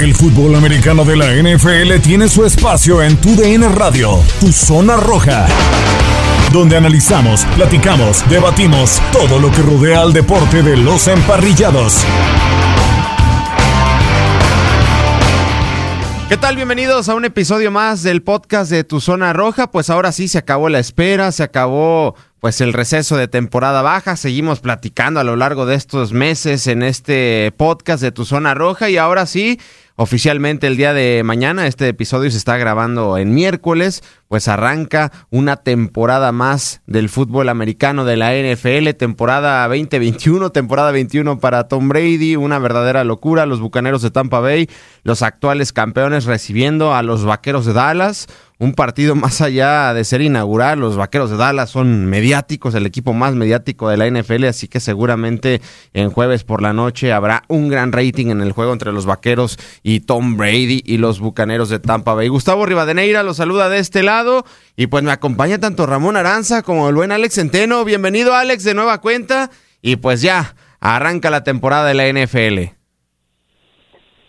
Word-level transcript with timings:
El 0.00 0.14
fútbol 0.14 0.54
americano 0.54 1.04
de 1.04 1.14
la 1.14 1.26
NFL 1.26 2.00
tiene 2.02 2.26
su 2.26 2.46
espacio 2.46 3.02
en 3.02 3.20
Tu 3.20 3.36
DN 3.36 3.68
Radio, 3.68 4.22
Tu 4.40 4.50
Zona 4.50 4.96
Roja, 4.96 5.46
donde 6.54 6.78
analizamos, 6.78 7.44
platicamos, 7.54 8.26
debatimos 8.30 8.98
todo 9.12 9.38
lo 9.38 9.50
que 9.50 9.60
rodea 9.60 10.00
al 10.00 10.14
deporte 10.14 10.62
de 10.62 10.78
los 10.78 11.06
emparrillados. 11.06 12.06
¿Qué 16.30 16.36
tal? 16.38 16.56
Bienvenidos 16.56 17.10
a 17.10 17.14
un 17.14 17.26
episodio 17.26 17.70
más 17.70 18.02
del 18.02 18.22
podcast 18.22 18.70
de 18.70 18.84
Tu 18.84 19.00
Zona 19.00 19.32
Roja. 19.32 19.70
Pues 19.70 19.90
ahora 19.90 20.12
sí 20.12 20.28
se 20.28 20.38
acabó 20.38 20.68
la 20.68 20.78
espera, 20.78 21.32
se 21.32 21.42
acabó 21.42 22.14
pues 22.38 22.60
el 22.60 22.72
receso 22.72 23.16
de 23.16 23.26
temporada 23.26 23.82
baja. 23.82 24.16
Seguimos 24.16 24.60
platicando 24.60 25.18
a 25.18 25.24
lo 25.24 25.34
largo 25.34 25.66
de 25.66 25.74
estos 25.74 26.12
meses 26.12 26.68
en 26.68 26.84
este 26.84 27.52
podcast 27.56 28.00
de 28.00 28.12
Tu 28.12 28.24
Zona 28.24 28.54
Roja 28.54 28.88
y 28.88 28.96
ahora 28.96 29.26
sí 29.26 29.58
oficialmente 30.00 30.66
el 30.66 30.78
día 30.78 30.94
de 30.94 31.20
mañana. 31.24 31.66
Este 31.66 31.86
episodio 31.86 32.30
se 32.30 32.38
está 32.38 32.56
grabando 32.56 33.18
en 33.18 33.34
miércoles, 33.34 34.02
pues 34.28 34.48
arranca 34.48 35.12
una 35.28 35.56
temporada 35.56 36.32
más 36.32 36.80
del 36.86 37.10
fútbol 37.10 37.50
americano 37.50 38.06
de 38.06 38.16
la 38.16 38.32
NFL, 38.32 38.96
temporada 38.96 39.68
2021, 39.68 40.52
temporada 40.52 40.90
21 40.90 41.38
para 41.38 41.68
Tom 41.68 41.90
Brady, 41.90 42.36
una 42.36 42.58
verdadera 42.58 43.04
locura. 43.04 43.44
Los 43.44 43.60
Bucaneros 43.60 44.00
de 44.00 44.10
Tampa 44.10 44.40
Bay, 44.40 44.70
los 45.02 45.20
actuales 45.20 45.74
campeones 45.74 46.24
recibiendo 46.24 46.94
a 46.94 47.02
los 47.02 47.26
Vaqueros 47.26 47.66
de 47.66 47.74
Dallas 47.74 48.26
un 48.60 48.74
partido 48.74 49.14
más 49.14 49.40
allá 49.40 49.94
de 49.94 50.04
ser 50.04 50.20
inaugural. 50.20 50.78
Los 50.78 50.96
Vaqueros 50.96 51.30
de 51.30 51.38
Dallas 51.38 51.70
son 51.70 52.04
mediáticos, 52.04 52.74
el 52.74 52.84
equipo 52.84 53.14
más 53.14 53.34
mediático 53.34 53.88
de 53.88 53.96
la 53.96 54.06
NFL, 54.06 54.44
así 54.44 54.68
que 54.68 54.80
seguramente 54.80 55.62
en 55.94 56.10
jueves 56.10 56.44
por 56.44 56.60
la 56.60 56.74
noche 56.74 57.10
habrá 57.10 57.42
un 57.48 57.70
gran 57.70 57.90
rating 57.90 58.26
en 58.26 58.42
el 58.42 58.52
juego 58.52 58.74
entre 58.74 58.92
los 58.92 59.06
Vaqueros 59.06 59.56
y 59.82 60.00
Tom 60.00 60.36
Brady 60.36 60.82
y 60.84 60.98
los 60.98 61.20
Bucaneros 61.20 61.70
de 61.70 61.78
Tampa 61.78 62.12
Bay. 62.12 62.28
Gustavo 62.28 62.66
Rivadeneira 62.66 63.22
los 63.22 63.38
saluda 63.38 63.70
de 63.70 63.78
este 63.78 64.02
lado 64.02 64.44
y 64.76 64.88
pues 64.88 65.02
me 65.02 65.10
acompaña 65.10 65.58
tanto 65.58 65.86
Ramón 65.86 66.18
Aranza 66.18 66.62
como 66.62 66.86
el 66.90 66.94
buen 66.94 67.12
Alex 67.12 67.36
Centeno. 67.36 67.86
Bienvenido 67.86 68.34
Alex 68.34 68.62
de 68.64 68.74
nueva 68.74 69.00
cuenta 69.00 69.48
y 69.80 69.96
pues 69.96 70.20
ya 70.20 70.54
arranca 70.80 71.30
la 71.30 71.44
temporada 71.44 71.88
de 71.88 71.94
la 71.94 72.12
NFL. 72.12 72.76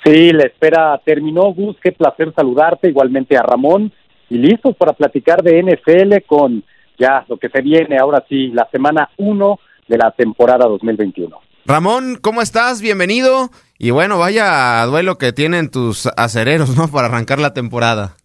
Sí, 0.05 0.31
la 0.31 0.45
espera 0.45 0.99
terminó, 1.03 1.53
Gus, 1.53 1.75
qué 1.83 1.91
placer 1.91 2.33
saludarte, 2.33 2.88
igualmente 2.88 3.38
a 3.38 3.43
Ramón 3.43 3.91
y 4.31 4.37
listos 4.37 4.75
para 4.77 4.93
platicar 4.93 5.43
de 5.43 5.61
NFL 5.61 6.25
con 6.25 6.63
ya 6.97 7.25
lo 7.27 7.35
que 7.35 7.49
se 7.49 7.61
viene 7.61 7.97
ahora 7.99 8.23
sí, 8.29 8.47
la 8.47 8.67
semana 8.71 9.09
1 9.17 9.59
de 9.89 9.97
la 9.97 10.11
temporada 10.11 10.67
2021. 10.67 11.38
Ramón, 11.65 12.17
¿cómo 12.21 12.41
estás? 12.41 12.81
Bienvenido. 12.81 13.49
Y 13.77 13.91
bueno, 13.91 14.17
vaya 14.17 14.85
duelo 14.85 15.17
que 15.17 15.33
tienen 15.33 15.69
tus 15.69 16.07
acereros, 16.15 16.77
¿no? 16.77 16.88
Para 16.88 17.07
arrancar 17.07 17.39
la 17.39 17.53
temporada. 17.53 18.15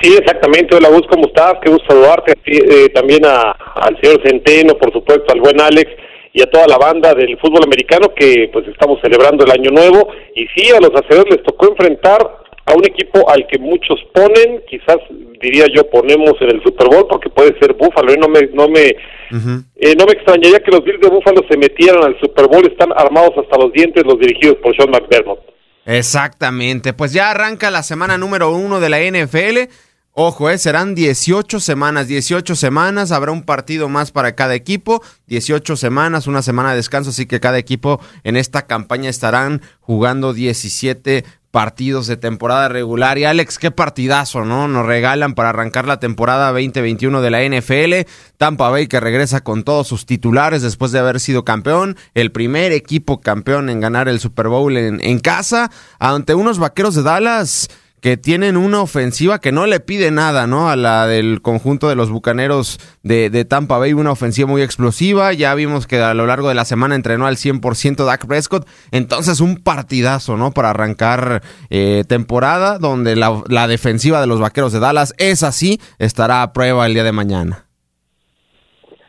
Sí, 0.00 0.14
exactamente. 0.18 0.74
Hola, 0.74 0.88
Gus, 0.88 1.06
¿cómo 1.10 1.26
estás? 1.26 1.54
Qué 1.62 1.70
gusto 1.70 1.84
saludarte. 1.88 2.32
Eh, 2.46 2.88
también 2.94 3.26
a, 3.26 3.52
al 3.74 4.00
señor 4.00 4.22
Centeno, 4.24 4.74
por 4.78 4.90
supuesto, 4.90 5.34
al 5.34 5.40
buen 5.40 5.60
Alex 5.60 5.90
y 6.32 6.40
a 6.40 6.46
toda 6.46 6.66
la 6.66 6.78
banda 6.78 7.12
del 7.12 7.38
fútbol 7.38 7.64
americano 7.64 8.14
que 8.16 8.48
pues 8.50 8.66
estamos 8.68 8.98
celebrando 9.02 9.44
el 9.44 9.50
año 9.50 9.70
nuevo. 9.70 10.08
Y 10.34 10.46
sí, 10.56 10.70
a 10.70 10.80
los 10.80 10.92
acereros 10.94 11.26
les 11.28 11.42
tocó 11.42 11.68
enfrentar 11.68 12.42
a 12.64 12.74
un 12.74 12.84
equipo 12.84 13.28
al 13.28 13.46
que 13.46 13.58
muchos 13.58 13.98
ponen, 14.14 14.62
quizás 14.68 14.98
diría 15.40 15.66
yo 15.74 15.88
ponemos 15.90 16.34
en 16.40 16.50
el 16.50 16.62
Super 16.62 16.88
Bowl 16.88 17.06
porque 17.08 17.28
puede 17.28 17.58
ser 17.58 17.74
Búfalo 17.74 18.14
y 18.14 18.16
no 18.16 18.28
me 18.28 18.42
no 18.54 18.68
me 18.68 18.86
eh, 18.86 19.94
no 19.98 20.04
me 20.06 20.12
extrañaría 20.12 20.60
que 20.60 20.70
los 20.70 20.84
Bills 20.84 21.00
de 21.00 21.08
Búfalo 21.08 21.42
se 21.50 21.56
metieran 21.56 22.04
al 22.04 22.18
Super 22.20 22.46
Bowl, 22.46 22.64
están 22.66 22.92
armados 22.94 23.32
hasta 23.36 23.58
los 23.58 23.72
dientes 23.72 24.04
los 24.04 24.18
dirigidos 24.18 24.56
por 24.62 24.76
Sean 24.76 24.90
McDermott. 24.90 25.40
Exactamente, 25.84 26.92
pues 26.92 27.12
ya 27.12 27.30
arranca 27.30 27.70
la 27.70 27.82
semana 27.82 28.16
número 28.16 28.54
uno 28.54 28.78
de 28.78 28.88
la 28.88 29.00
NFL. 29.00 29.72
Ojo, 30.14 30.50
eh, 30.50 30.58
serán 30.58 30.94
18 30.94 31.58
semanas, 31.58 32.06
18 32.06 32.54
semanas, 32.54 33.12
habrá 33.12 33.32
un 33.32 33.44
partido 33.44 33.88
más 33.88 34.12
para 34.12 34.34
cada 34.34 34.54
equipo, 34.54 35.02
18 35.26 35.74
semanas, 35.74 36.26
una 36.26 36.42
semana 36.42 36.70
de 36.70 36.76
descanso, 36.76 37.10
así 37.10 37.24
que 37.24 37.40
cada 37.40 37.56
equipo 37.56 37.98
en 38.22 38.36
esta 38.36 38.66
campaña 38.66 39.08
estarán 39.08 39.62
jugando 39.80 40.34
17 40.34 41.24
partidos 41.52 42.06
de 42.06 42.16
temporada 42.16 42.68
regular. 42.68 43.18
Y 43.18 43.24
Alex, 43.24 43.58
qué 43.58 43.70
partidazo, 43.70 44.44
¿no? 44.44 44.66
Nos 44.66 44.86
regalan 44.86 45.34
para 45.34 45.50
arrancar 45.50 45.86
la 45.86 46.00
temporada 46.00 46.50
2021 46.50 47.20
de 47.20 47.30
la 47.30 47.44
NFL. 47.44 48.10
Tampa 48.38 48.70
Bay 48.70 48.88
que 48.88 48.98
regresa 48.98 49.42
con 49.42 49.62
todos 49.62 49.86
sus 49.86 50.06
titulares 50.06 50.62
después 50.62 50.90
de 50.90 50.98
haber 50.98 51.20
sido 51.20 51.44
campeón. 51.44 51.96
El 52.14 52.32
primer 52.32 52.72
equipo 52.72 53.20
campeón 53.20 53.68
en 53.68 53.80
ganar 53.80 54.08
el 54.08 54.18
Super 54.18 54.48
Bowl 54.48 54.76
en, 54.76 54.98
en 55.04 55.20
casa 55.20 55.70
ante 56.00 56.34
unos 56.34 56.58
vaqueros 56.58 56.94
de 56.94 57.02
Dallas 57.02 57.68
que 58.02 58.16
tienen 58.16 58.56
una 58.56 58.82
ofensiva 58.82 59.38
que 59.38 59.52
no 59.52 59.64
le 59.66 59.78
pide 59.78 60.10
nada, 60.10 60.48
¿no? 60.48 60.68
A 60.68 60.74
la 60.74 61.06
del 61.06 61.40
conjunto 61.40 61.88
de 61.88 61.94
los 61.94 62.10
Bucaneros 62.10 62.80
de, 63.04 63.30
de, 63.30 63.44
Tampa 63.44 63.78
Bay, 63.78 63.92
una 63.92 64.10
ofensiva 64.10 64.48
muy 64.48 64.60
explosiva. 64.60 65.32
Ya 65.32 65.54
vimos 65.54 65.86
que 65.86 65.98
a 65.98 66.12
lo 66.12 66.26
largo 66.26 66.48
de 66.48 66.56
la 66.56 66.64
semana 66.64 66.96
entrenó 66.96 67.28
al 67.28 67.36
100% 67.36 68.04
Dak 68.04 68.26
Prescott. 68.26 68.66
Entonces, 68.90 69.40
un 69.40 69.62
partidazo, 69.62 70.36
¿no? 70.36 70.50
Para 70.50 70.70
arrancar 70.70 71.42
eh, 71.70 72.02
temporada, 72.08 72.80
donde 72.80 73.14
la, 73.14 73.40
la 73.48 73.68
defensiva 73.68 74.20
de 74.20 74.26
los 74.26 74.40
Vaqueros 74.40 74.72
de 74.72 74.80
Dallas 74.80 75.14
es 75.18 75.44
así, 75.44 75.78
estará 76.00 76.42
a 76.42 76.52
prueba 76.52 76.84
el 76.86 76.94
día 76.94 77.04
de 77.04 77.12
mañana. 77.12 77.66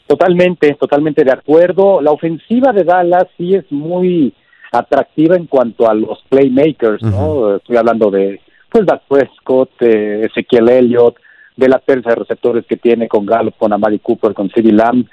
Totalmente, 0.06 0.78
totalmente 0.80 1.24
de 1.24 1.32
acuerdo. 1.32 2.00
La 2.00 2.12
ofensiva 2.12 2.72
de 2.72 2.84
Dallas 2.84 3.26
sí 3.38 3.56
es 3.56 3.66
muy 3.72 4.36
atractiva 4.72 5.36
en 5.36 5.48
cuanto 5.48 5.90
a 5.90 5.96
los 5.96 6.24
playmakers, 6.30 7.02
¿no? 7.02 7.34
Uh 7.34 7.46
-huh. 7.46 7.58
Estoy 7.58 7.78
hablando 7.78 8.12
de 8.12 8.40
pues 8.74 8.88
Dak 8.88 9.04
Prescott, 9.08 9.70
eh, 9.82 10.26
Ezequiel 10.26 10.68
Elliott, 10.68 11.16
de 11.56 11.70
la 11.70 11.78
tercia 11.78 12.10
de 12.10 12.16
receptores 12.16 12.66
que 12.66 12.76
tiene 12.76 13.08
con 13.08 13.24
Gallup, 13.24 13.56
con 13.56 13.72
Amari 13.72 14.00
Cooper, 14.00 14.34
con 14.34 14.50
CeeDee 14.50 14.72
Lamb, 14.72 15.06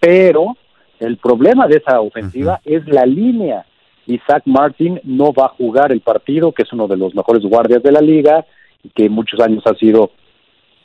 pero 0.00 0.56
el 0.98 1.16
problema 1.16 1.68
de 1.68 1.76
esa 1.76 2.00
ofensiva 2.00 2.60
uh 2.64 2.68
-huh. 2.68 2.76
es 2.76 2.88
la 2.88 3.06
línea. 3.06 3.64
Isaac 4.06 4.42
Martin 4.46 5.00
no 5.04 5.32
va 5.32 5.46
a 5.46 5.56
jugar 5.56 5.92
el 5.92 6.00
partido, 6.00 6.50
que 6.50 6.64
es 6.64 6.72
uno 6.72 6.88
de 6.88 6.96
los 6.96 7.14
mejores 7.14 7.44
guardias 7.44 7.82
de 7.82 7.92
la 7.92 8.00
liga, 8.00 8.44
y 8.82 8.88
que 8.88 9.08
muchos 9.08 9.38
años 9.38 9.64
ha 9.66 9.74
sido 9.74 10.10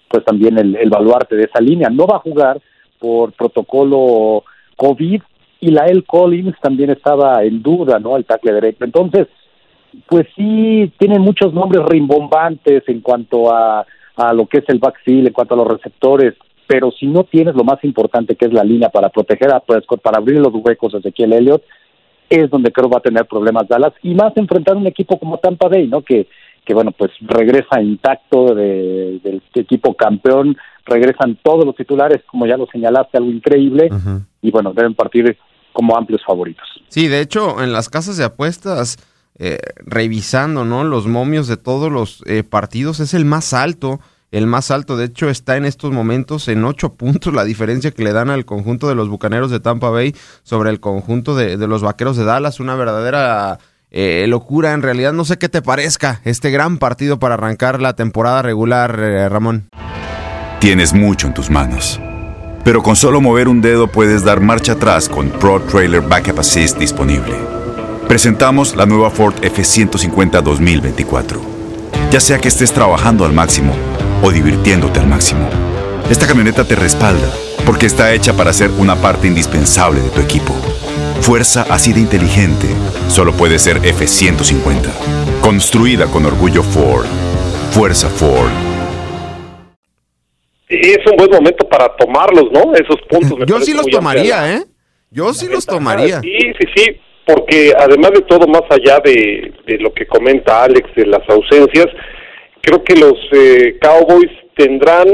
pues 0.08 0.24
también 0.24 0.60
el, 0.60 0.76
el 0.76 0.90
baluarte 0.92 1.36
de 1.36 1.46
esa 1.46 1.60
línea. 1.60 1.90
No 1.90 2.06
va 2.06 2.18
a 2.18 2.20
jugar 2.20 2.62
por 3.00 3.32
protocolo 3.32 4.44
COVID 4.76 5.22
y 5.62 5.72
la 5.72 5.86
El 5.88 6.04
Collins 6.04 6.56
también 6.62 6.92
estaba 6.92 7.44
en 7.44 7.64
duda, 7.64 7.98
¿no? 7.98 8.18
El 8.18 8.26
tackle 8.26 8.54
derecho. 8.54 8.84
Entonces, 8.84 9.28
pues 10.08 10.28
sí 10.36 10.92
tienen 10.98 11.22
muchos 11.22 11.54
nombres 11.54 11.86
rimbombantes 11.86 12.84
en 12.88 13.02
cuanto 13.02 13.54
a, 13.54 13.86
a 14.16 14.34
lo 14.34 14.46
que 14.48 14.60
es 14.60 14.66
el 14.68 14.80
backfield, 14.80 15.28
en 15.28 15.34
cuanto 15.34 15.54
a 15.54 15.58
los 15.58 15.68
receptores, 15.68 16.34
pero 16.68 16.92
si 16.92 17.08
no 17.08 17.24
tienes 17.24 17.56
lo 17.56 17.64
más 17.64 17.84
importante 17.84 18.36
que 18.36 18.46
es 18.46 18.54
la 18.54 18.64
línea 18.64 18.90
para 18.90 19.10
proteger 19.10 19.54
a 19.54 19.60
Prescott, 19.60 20.02
para 20.02 20.18
abrir 20.18 20.40
los 20.40 20.54
huecos 20.54 20.94
a 20.94 20.98
Ezequiel 20.98 21.34
Elliott, 21.34 21.64
es 22.30 22.50
donde 22.50 22.72
creo 22.72 22.90
va 22.90 22.98
a 22.98 23.02
tener 23.02 23.26
problemas 23.26 23.68
Dallas 23.68 23.94
y 24.02 24.16
más 24.16 24.36
enfrentar 24.38 24.76
un 24.76 24.88
equipo 24.88 25.20
como 25.20 25.38
Tampa 25.38 25.68
Bay, 25.68 25.88
¿no? 25.88 26.02
Que, 26.02 26.28
que 26.66 26.74
bueno, 26.74 26.92
pues 26.92 27.12
regresa 27.22 27.82
intacto 27.82 28.56
de, 28.56 29.20
del 29.24 29.42
equipo 29.54 29.94
campeón, 29.94 30.58
regresan 30.86 31.38
todos 31.44 31.66
los 31.66 31.76
titulares, 31.76 32.22
como 32.26 32.48
ya 32.48 32.58
lo 32.58 32.66
señalaste, 32.68 33.18
algo 33.18 33.30
increíble, 33.30 33.90
uh 33.92 33.96
-huh. 33.96 34.26
y 34.42 34.52
bueno, 34.52 34.74
deben 34.74 34.96
partir 34.96 35.38
como 35.74 35.98
amplios 35.98 36.22
favoritos. 36.26 36.68
Sí, 36.88 37.08
de 37.08 37.20
hecho, 37.20 37.62
en 37.62 37.74
las 37.74 37.90
casas 37.90 38.18
de 38.18 38.24
apuestas 38.24 38.98
eh, 39.40 39.58
revisando 39.78 40.64
¿no? 40.64 40.84
los 40.84 41.08
momios 41.08 41.48
de 41.48 41.58
todos 41.58 41.92
los 41.92 42.24
eh, 42.28 42.44
partidos, 42.44 43.00
es 43.00 43.14
el 43.14 43.26
más 43.26 43.54
alto. 43.54 44.00
El 44.32 44.48
más 44.48 44.72
alto, 44.72 44.98
de 44.98 45.06
hecho, 45.06 45.30
está 45.30 45.58
en 45.58 45.66
estos 45.66 45.92
momentos 45.92 46.48
en 46.48 46.64
ocho 46.66 46.94
puntos 46.96 47.34
la 47.34 47.44
diferencia 47.44 47.92
que 47.92 48.04
le 48.04 48.14
dan 48.14 48.30
al 48.30 48.46
conjunto 48.46 48.88
de 48.88 48.96
los 48.96 49.10
Bucaneros 49.10 49.52
de 49.52 49.60
Tampa 49.60 49.90
Bay 49.90 50.16
sobre 50.44 50.70
el 50.70 50.80
conjunto 50.80 51.36
de, 51.36 51.58
de 51.58 51.68
los 51.68 51.82
Vaqueros 51.82 52.18
de 52.18 52.26
Dallas. 52.26 52.60
Una 52.60 52.76
verdadera 52.76 53.60
eh, 53.92 54.26
locura, 54.28 54.74
en 54.74 54.82
realidad. 54.82 55.14
No 55.14 55.26
sé 55.26 55.38
qué 55.38 55.50
te 55.50 55.62
parezca 55.62 56.22
este 56.26 56.50
gran 56.50 56.78
partido 56.78 57.20
para 57.20 57.36
arrancar 57.36 57.82
la 57.82 57.94
temporada 57.94 58.42
regular, 58.42 58.98
Ramón. 59.32 59.70
Tienes 60.60 60.94
mucho 60.94 61.28
en 61.28 61.34
tus 61.34 61.50
manos. 61.50 62.00
Pero 62.64 62.82
con 62.82 62.96
solo 62.96 63.20
mover 63.20 63.50
un 63.50 63.62
dedo 63.62 63.88
puedes 63.88 64.24
dar 64.24 64.40
marcha 64.40 64.74
atrás 64.74 65.10
con 65.10 65.30
Pro 65.30 65.60
Trailer 65.62 66.02
Backup 66.02 66.40
Assist 66.40 66.78
disponible 66.78 67.63
Presentamos 68.14 68.76
la 68.76 68.86
nueva 68.86 69.10
Ford 69.10 69.34
F150 69.42 70.44
2024. 70.44 71.42
Ya 72.12 72.20
sea 72.20 72.38
que 72.38 72.48
estés 72.48 72.72
trabajando 72.72 73.26
al 73.26 73.34
máximo 73.34 73.74
o 74.22 74.30
divirtiéndote 74.30 75.00
al 75.00 75.08
máximo, 75.08 75.50
esta 76.12 76.28
camioneta 76.28 76.64
te 76.64 76.76
respalda 76.76 77.28
porque 77.66 77.88
está 77.88 78.14
hecha 78.14 78.38
para 78.38 78.54
ser 78.54 78.70
una 78.78 78.96
parte 78.98 79.26
indispensable 79.26 80.00
de 80.00 80.12
tu 80.12 80.22
equipo. 80.22 80.54
Fuerza 81.22 81.66
así 81.72 81.92
de 81.92 82.02
inteligente 82.02 82.68
solo 83.08 83.34
puede 83.34 83.58
ser 83.58 83.78
F150. 83.82 84.92
Construida 85.42 86.06
con 86.06 86.24
orgullo 86.28 86.62
Ford. 86.62 87.08
Fuerza 87.72 88.10
Ford. 88.10 88.52
Es 90.70 91.00
un 91.10 91.18
buen 91.18 91.32
momento 91.32 91.68
para 91.68 91.90
tomarlos, 91.98 92.52
¿no? 92.52 92.76
Esos 92.76 93.02
puntos. 93.10 93.40
Yo 93.48 93.60
sí 93.62 93.74
los 93.74 93.88
tomaría, 93.88 94.54
¿eh? 94.54 94.66
Yo 95.10 95.34
sí 95.34 95.48
los 95.48 95.66
tomaría. 95.66 96.22
Sí, 96.22 96.38
sí, 96.60 96.68
sí, 96.76 97.00
porque 97.26 97.74
además 97.78 98.12
de 98.12 98.22
todo, 98.22 98.48
más 98.48 98.64
allá 98.70 99.00
de, 99.04 99.54
lo 99.80 99.94
que 99.94 100.06
comenta 100.06 100.64
Alex 100.64 100.94
de 100.96 101.06
las 101.06 101.28
ausencias, 101.30 101.88
creo 102.62 102.84
que 102.84 102.96
los 102.96 103.14
eh, 103.32 103.78
Cowboys 103.82 104.32
tendrán, 104.56 105.08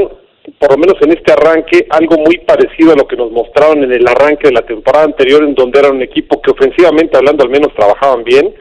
por 0.57 0.71
lo 0.71 0.77
menos 0.77 0.95
en 1.01 1.11
este 1.11 1.31
arranque, 1.33 1.85
algo 1.89 2.17
muy 2.17 2.39
parecido 2.39 2.94
a 2.94 2.95
lo 2.95 3.07
que 3.07 3.15
nos 3.15 3.31
mostraron 3.31 3.83
en 3.83 3.91
el 3.91 4.07
arranque 4.07 4.47
de 4.47 4.53
la 4.53 4.65
temporada 4.65 5.06
anterior, 5.06 5.44
en 5.44 5.56
donde 5.56 5.79
era 5.79 5.89
un 5.89 6.01
equipo 6.01 6.41
que 6.41 6.51
ofensivamente 6.51 7.17
hablando 7.17 7.44
al 7.44 7.50
menos 7.50 7.73
trabajaban 7.75 8.23
bien, 8.23 8.53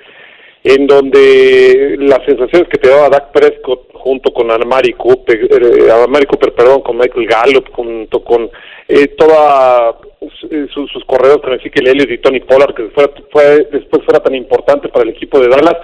en 0.69 0.87
donde 0.87 1.97
las 1.99 2.23
sensaciones 2.27 2.69
que 2.69 2.77
te 2.77 2.91
daba 2.91 3.09
Dak 3.09 3.33
Prescott 3.33 3.91
junto 3.95 4.31
con 4.35 4.51
Amari 4.51 4.93
Cooper, 4.93 5.49
eh, 5.51 5.91
Amari 5.91 6.27
Cooper, 6.27 6.53
perdón, 6.53 6.83
con 6.83 6.99
Michael 6.99 7.27
Gallup, 7.27 7.73
junto 7.73 8.23
con 8.23 8.51
eh, 8.87 9.17
eh, 9.17 10.67
sus, 10.69 11.05
corredores 11.07 11.43
con 11.43 11.55
Ezequiel 11.55 11.89
Elliott 11.89 12.11
y 12.11 12.19
Tony 12.19 12.41
Pollard, 12.41 12.75
que 12.75 12.91
fue, 12.91 13.67
después 13.73 14.05
fuera 14.05 14.21
tan 14.21 14.35
importante 14.35 14.91
para 14.91 15.05
el 15.05 15.11
equipo 15.17 15.41
de 15.41 15.49
Dallas, 15.49 15.79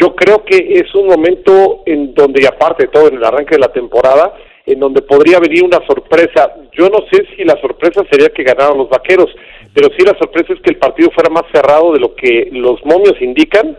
yo 0.00 0.16
creo 0.16 0.42
que 0.42 0.56
es 0.56 0.94
un 0.94 1.06
momento 1.06 1.82
en 1.84 2.14
donde, 2.14 2.42
y 2.42 2.46
aparte 2.46 2.84
de 2.84 2.88
todo, 2.88 3.08
en 3.08 3.16
el 3.16 3.24
arranque 3.24 3.56
de 3.56 3.60
la 3.60 3.72
temporada, 3.72 4.32
en 4.64 4.80
donde 4.80 5.02
podría 5.02 5.38
venir 5.38 5.64
una 5.64 5.86
sorpresa. 5.86 6.54
Yo 6.72 6.88
no 6.88 7.04
sé 7.12 7.26
si 7.36 7.44
la 7.44 7.60
sorpresa 7.60 8.02
sería 8.10 8.30
que 8.30 8.42
ganaran 8.42 8.78
los 8.78 8.88
vaqueros, 8.88 9.28
pero 9.74 9.88
sí 9.98 10.04
la 10.04 10.16
sorpresa 10.18 10.54
es 10.54 10.60
que 10.62 10.70
el 10.70 10.78
partido 10.78 11.10
fuera 11.10 11.28
más 11.28 11.44
cerrado 11.52 11.92
de 11.92 12.00
lo 12.00 12.14
que 12.14 12.48
los 12.52 12.82
momios 12.86 13.20
indican 13.20 13.76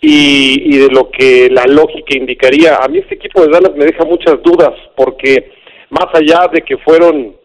y, 0.00 0.74
y 0.74 0.78
de 0.78 0.88
lo 0.88 1.10
que 1.10 1.48
la 1.50 1.64
lógica 1.64 2.16
indicaría. 2.16 2.76
A 2.76 2.88
mí 2.88 2.98
este 2.98 3.16
equipo 3.16 3.42
de 3.42 3.48
Dallas 3.50 3.74
me 3.76 3.86
deja 3.86 4.04
muchas 4.04 4.42
dudas, 4.42 4.72
porque 4.96 5.50
más 5.90 6.06
allá 6.14 6.48
de 6.52 6.62
que 6.62 6.76
fueron 6.78 7.36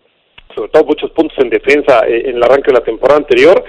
sobre 0.55 0.69
todo 0.69 0.85
muchos 0.85 1.11
puntos 1.11 1.37
en 1.39 1.49
defensa 1.49 2.05
eh, 2.07 2.29
en 2.29 2.37
el 2.37 2.43
arranque 2.43 2.71
de 2.71 2.79
la 2.79 2.85
temporada 2.85 3.19
anterior. 3.19 3.63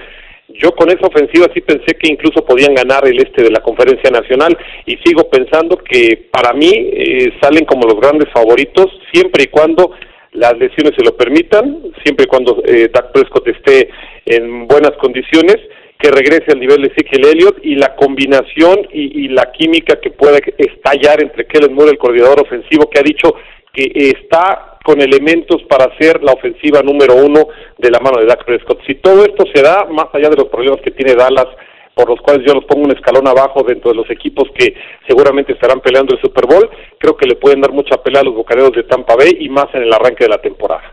Yo 0.61 0.71
con 0.75 0.89
esa 0.89 1.07
ofensiva 1.07 1.47
sí 1.53 1.61
pensé 1.61 1.95
que 1.97 2.11
incluso 2.11 2.45
podían 2.45 2.75
ganar 2.75 3.07
el 3.07 3.17
este 3.17 3.43
de 3.43 3.49
la 3.49 3.61
conferencia 3.61 4.11
nacional 4.11 4.55
y 4.85 4.95
sigo 4.97 5.27
pensando 5.27 5.77
que 5.77 6.29
para 6.31 6.53
mí 6.53 6.71
eh, 6.71 7.33
salen 7.41 7.65
como 7.65 7.87
los 7.87 7.99
grandes 7.99 8.29
favoritos 8.31 8.85
siempre 9.11 9.45
y 9.45 9.47
cuando 9.47 9.91
las 10.33 10.55
lesiones 10.57 10.93
se 10.95 11.03
lo 11.03 11.15
permitan, 11.17 11.81
siempre 12.03 12.25
y 12.25 12.27
cuando 12.27 12.61
eh, 12.65 12.89
Dak 12.93 13.11
Prescott 13.11 13.47
esté 13.47 13.89
en 14.25 14.67
buenas 14.67 14.91
condiciones, 15.01 15.57
que 16.05 16.11
regrese 16.11 16.51
al 16.51 16.59
nivel 16.59 16.83
de 16.83 16.89
Ezekiel 16.89 17.25
Elliott 17.25 17.57
y 17.63 17.73
la 17.73 17.95
combinación 17.95 18.87
y, 18.91 19.27
la 19.29 19.51
química 19.51 19.99
que 19.99 20.11
pueda 20.11 20.37
estallar 20.55 21.19
entre 21.19 21.47
Kellen 21.47 21.73
Moore, 21.73 21.93
el 21.93 21.97
coordinador 21.97 22.41
ofensivo, 22.41 22.87
que 22.87 22.99
ha 22.99 23.03
dicho 23.03 23.33
que 23.73 23.91
está 24.13 24.77
con 24.83 25.01
elementos 25.01 25.63
para 25.63 25.85
hacer 25.85 26.21
la 26.21 26.33
ofensiva 26.33 26.81
número 26.83 27.15
uno 27.15 27.47
de 27.79 27.89
la 27.89 27.99
mano 27.99 28.19
de 28.19 28.27
Dak 28.27 28.45
Prescott. 28.45 28.85
Si 28.85 28.95
todo 28.95 29.25
esto 29.25 29.45
se 29.51 29.63
da, 29.63 29.85
más 29.85 30.05
allá 30.13 30.29
de 30.29 30.35
los 30.35 30.47
problemas 30.49 30.79
que 30.81 30.91
tiene 30.91 31.15
Dallas, 31.15 31.47
por 31.95 32.07
los 32.07 32.21
cuales 32.21 32.45
yo 32.45 32.53
los 32.53 32.65
pongo 32.65 32.85
un 32.85 32.95
escalón 32.95 33.27
abajo 33.27 33.63
dentro 33.63 33.89
de 33.89 33.97
los 33.97 34.09
equipos 34.11 34.47
que 34.53 34.75
seguramente 35.07 35.53
estarán 35.53 35.81
peleando 35.81 36.13
el 36.13 36.21
Super 36.21 36.45
Bowl, 36.45 36.69
creo 36.99 37.17
que 37.17 37.25
le 37.25 37.35
pueden 37.35 37.61
dar 37.61 37.71
mucha 37.71 37.97
pelea 37.97 38.21
a 38.21 38.25
los 38.25 38.35
bocaderos 38.35 38.73
de 38.73 38.83
Tampa 38.83 39.15
Bay 39.15 39.37
y 39.39 39.49
más 39.49 39.73
en 39.73 39.81
el 39.81 39.93
arranque 39.93 40.25
de 40.25 40.29
la 40.29 40.37
temporada. 40.37 40.83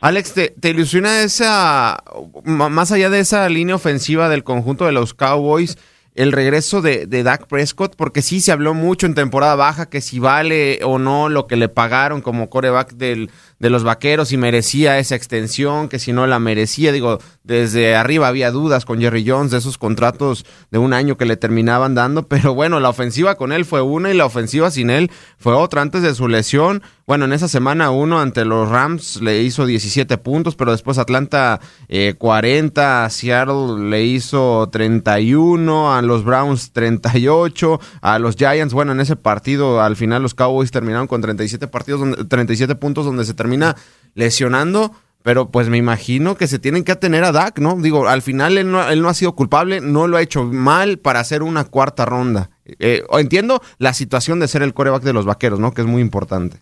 Alex, 0.00 0.32
¿te, 0.32 0.48
¿te, 0.48 0.70
ilusiona 0.70 1.22
esa, 1.22 2.02
más 2.44 2.90
allá 2.90 3.10
de 3.10 3.20
esa 3.20 3.48
línea 3.50 3.74
ofensiva 3.74 4.30
del 4.30 4.44
conjunto 4.44 4.86
de 4.86 4.92
los 4.92 5.12
Cowboys, 5.12 5.76
el 6.14 6.32
regreso 6.32 6.80
de, 6.80 7.06
de 7.06 7.22
Dak 7.22 7.46
Prescott, 7.46 7.96
porque 7.96 8.22
sí 8.22 8.40
se 8.40 8.50
habló 8.50 8.72
mucho 8.72 9.06
en 9.06 9.14
temporada 9.14 9.56
baja 9.56 9.90
que 9.90 10.00
si 10.00 10.18
vale 10.18 10.80
o 10.84 10.98
no 10.98 11.28
lo 11.28 11.46
que 11.46 11.56
le 11.56 11.68
pagaron 11.68 12.22
como 12.22 12.48
coreback 12.48 12.94
del, 12.94 13.30
de 13.60 13.70
los 13.70 13.84
vaqueros, 13.84 14.32
y 14.32 14.36
merecía 14.36 14.98
esa 14.98 15.14
extensión, 15.14 15.88
que 15.88 16.00
si 16.00 16.12
no 16.12 16.26
la 16.26 16.40
merecía. 16.40 16.90
Digo, 16.90 17.20
desde 17.44 17.94
arriba 17.94 18.26
había 18.26 18.50
dudas 18.50 18.84
con 18.84 19.00
Jerry 19.00 19.24
Jones 19.26 19.52
de 19.52 19.58
esos 19.58 19.78
contratos 19.78 20.44
de 20.70 20.78
un 20.78 20.92
año 20.92 21.16
que 21.16 21.26
le 21.26 21.36
terminaban 21.36 21.94
dando, 21.94 22.26
pero 22.28 22.54
bueno, 22.54 22.80
la 22.80 22.88
ofensiva 22.88 23.36
con 23.36 23.52
él 23.52 23.64
fue 23.64 23.82
una 23.82 24.10
y 24.10 24.16
la 24.16 24.26
ofensiva 24.26 24.70
sin 24.70 24.90
él 24.90 25.10
fue 25.38 25.54
otra 25.54 25.82
antes 25.82 26.02
de 26.02 26.14
su 26.14 26.26
lesión. 26.26 26.82
Bueno, 27.06 27.24
en 27.24 27.32
esa 27.32 27.48
semana 27.48 27.90
uno 27.90 28.20
ante 28.20 28.44
los 28.44 28.68
Rams 28.68 29.20
le 29.20 29.42
hizo 29.42 29.66
17 29.66 30.16
puntos, 30.18 30.54
pero 30.54 30.70
después 30.70 30.96
Atlanta 30.96 31.60
eh, 31.88 32.14
40, 32.16 33.10
Seattle 33.10 33.90
le 33.90 34.04
hizo 34.04 34.68
31, 34.70 35.92
a 35.92 36.02
los 36.02 36.24
Browns 36.24 36.72
38, 36.72 37.80
a 38.00 38.18
los 38.20 38.36
Giants, 38.36 38.72
bueno, 38.72 38.92
en 38.92 39.00
ese 39.00 39.16
partido 39.16 39.82
al 39.82 39.96
final 39.96 40.22
los 40.22 40.34
Cowboys 40.34 40.70
terminaron 40.70 41.08
con 41.08 41.20
37 41.20 41.66
partidos, 41.66 42.00
donde, 42.00 42.24
37 42.24 42.76
puntos 42.76 43.04
donde 43.04 43.24
se 43.24 43.34
termina 43.50 43.76
lesionando. 44.14 44.92
Pero 45.22 45.50
pues 45.50 45.68
me 45.68 45.76
imagino 45.76 46.34
que 46.34 46.46
se 46.46 46.58
tienen 46.58 46.82
que 46.82 46.92
atener 46.92 47.24
a 47.24 47.32
Dak, 47.32 47.58
¿no? 47.58 47.76
Digo, 47.76 48.08
al 48.08 48.22
final 48.22 48.56
él 48.56 48.70
no, 48.70 48.88
él 48.88 49.02
no 49.02 49.10
ha 49.10 49.14
sido 49.14 49.34
culpable, 49.34 49.82
no 49.82 50.06
lo 50.06 50.16
ha 50.16 50.22
hecho 50.22 50.44
mal 50.44 50.96
para 50.98 51.20
hacer 51.20 51.42
una 51.42 51.64
cuarta 51.64 52.06
ronda. 52.06 52.48
Eh, 52.78 53.02
entiendo 53.18 53.60
la 53.78 53.92
situación 53.92 54.40
de 54.40 54.48
ser 54.48 54.62
el 54.62 54.72
coreback 54.72 55.02
de 55.02 55.12
los 55.12 55.26
vaqueros, 55.26 55.60
¿no? 55.60 55.72
Que 55.72 55.82
es 55.82 55.86
muy 55.86 56.00
importante 56.00 56.60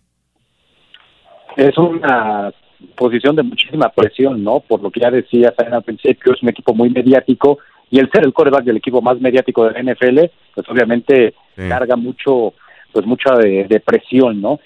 es 1.58 1.76
una 1.76 2.52
posición 2.94 3.35
de 3.35 3.43
muchísima 3.43 3.88
presión, 3.88 4.44
¿no? 4.44 4.61
Por 4.61 4.81
lo 4.81 4.90
que 4.90 5.00
ya 5.00 5.11
decía 5.11 5.52
al 5.58 5.82
principio, 5.82 6.32
es 6.32 6.43
un 6.43 6.49
equipo 6.50 6.73
muy 6.73 6.88
mediático 6.88 7.58
y 7.90 7.99
el 7.99 8.08
ser 8.11 8.25
el 8.25 8.32
coreback 8.32 8.64
del 8.64 8.76
equipo 8.76 9.02
más 9.02 9.20
mediático 9.20 9.64
de 9.64 9.73
la 9.73 9.93
NFL, 9.93 10.20
pues 10.55 10.69
obviamente 10.69 11.35
carga 11.56 11.96
mucho, 11.96 12.55
pues 12.93 13.05
mucha 13.06 13.35
de, 13.35 13.82
presión, 13.85 14.40
¿no? 14.40 14.61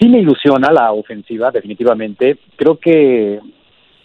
Sí 0.00 0.08
me 0.08 0.20
ilusiona 0.20 0.72
la 0.72 0.92
ofensiva, 0.92 1.50
definitivamente. 1.50 2.38
Creo 2.56 2.78
que 2.78 3.38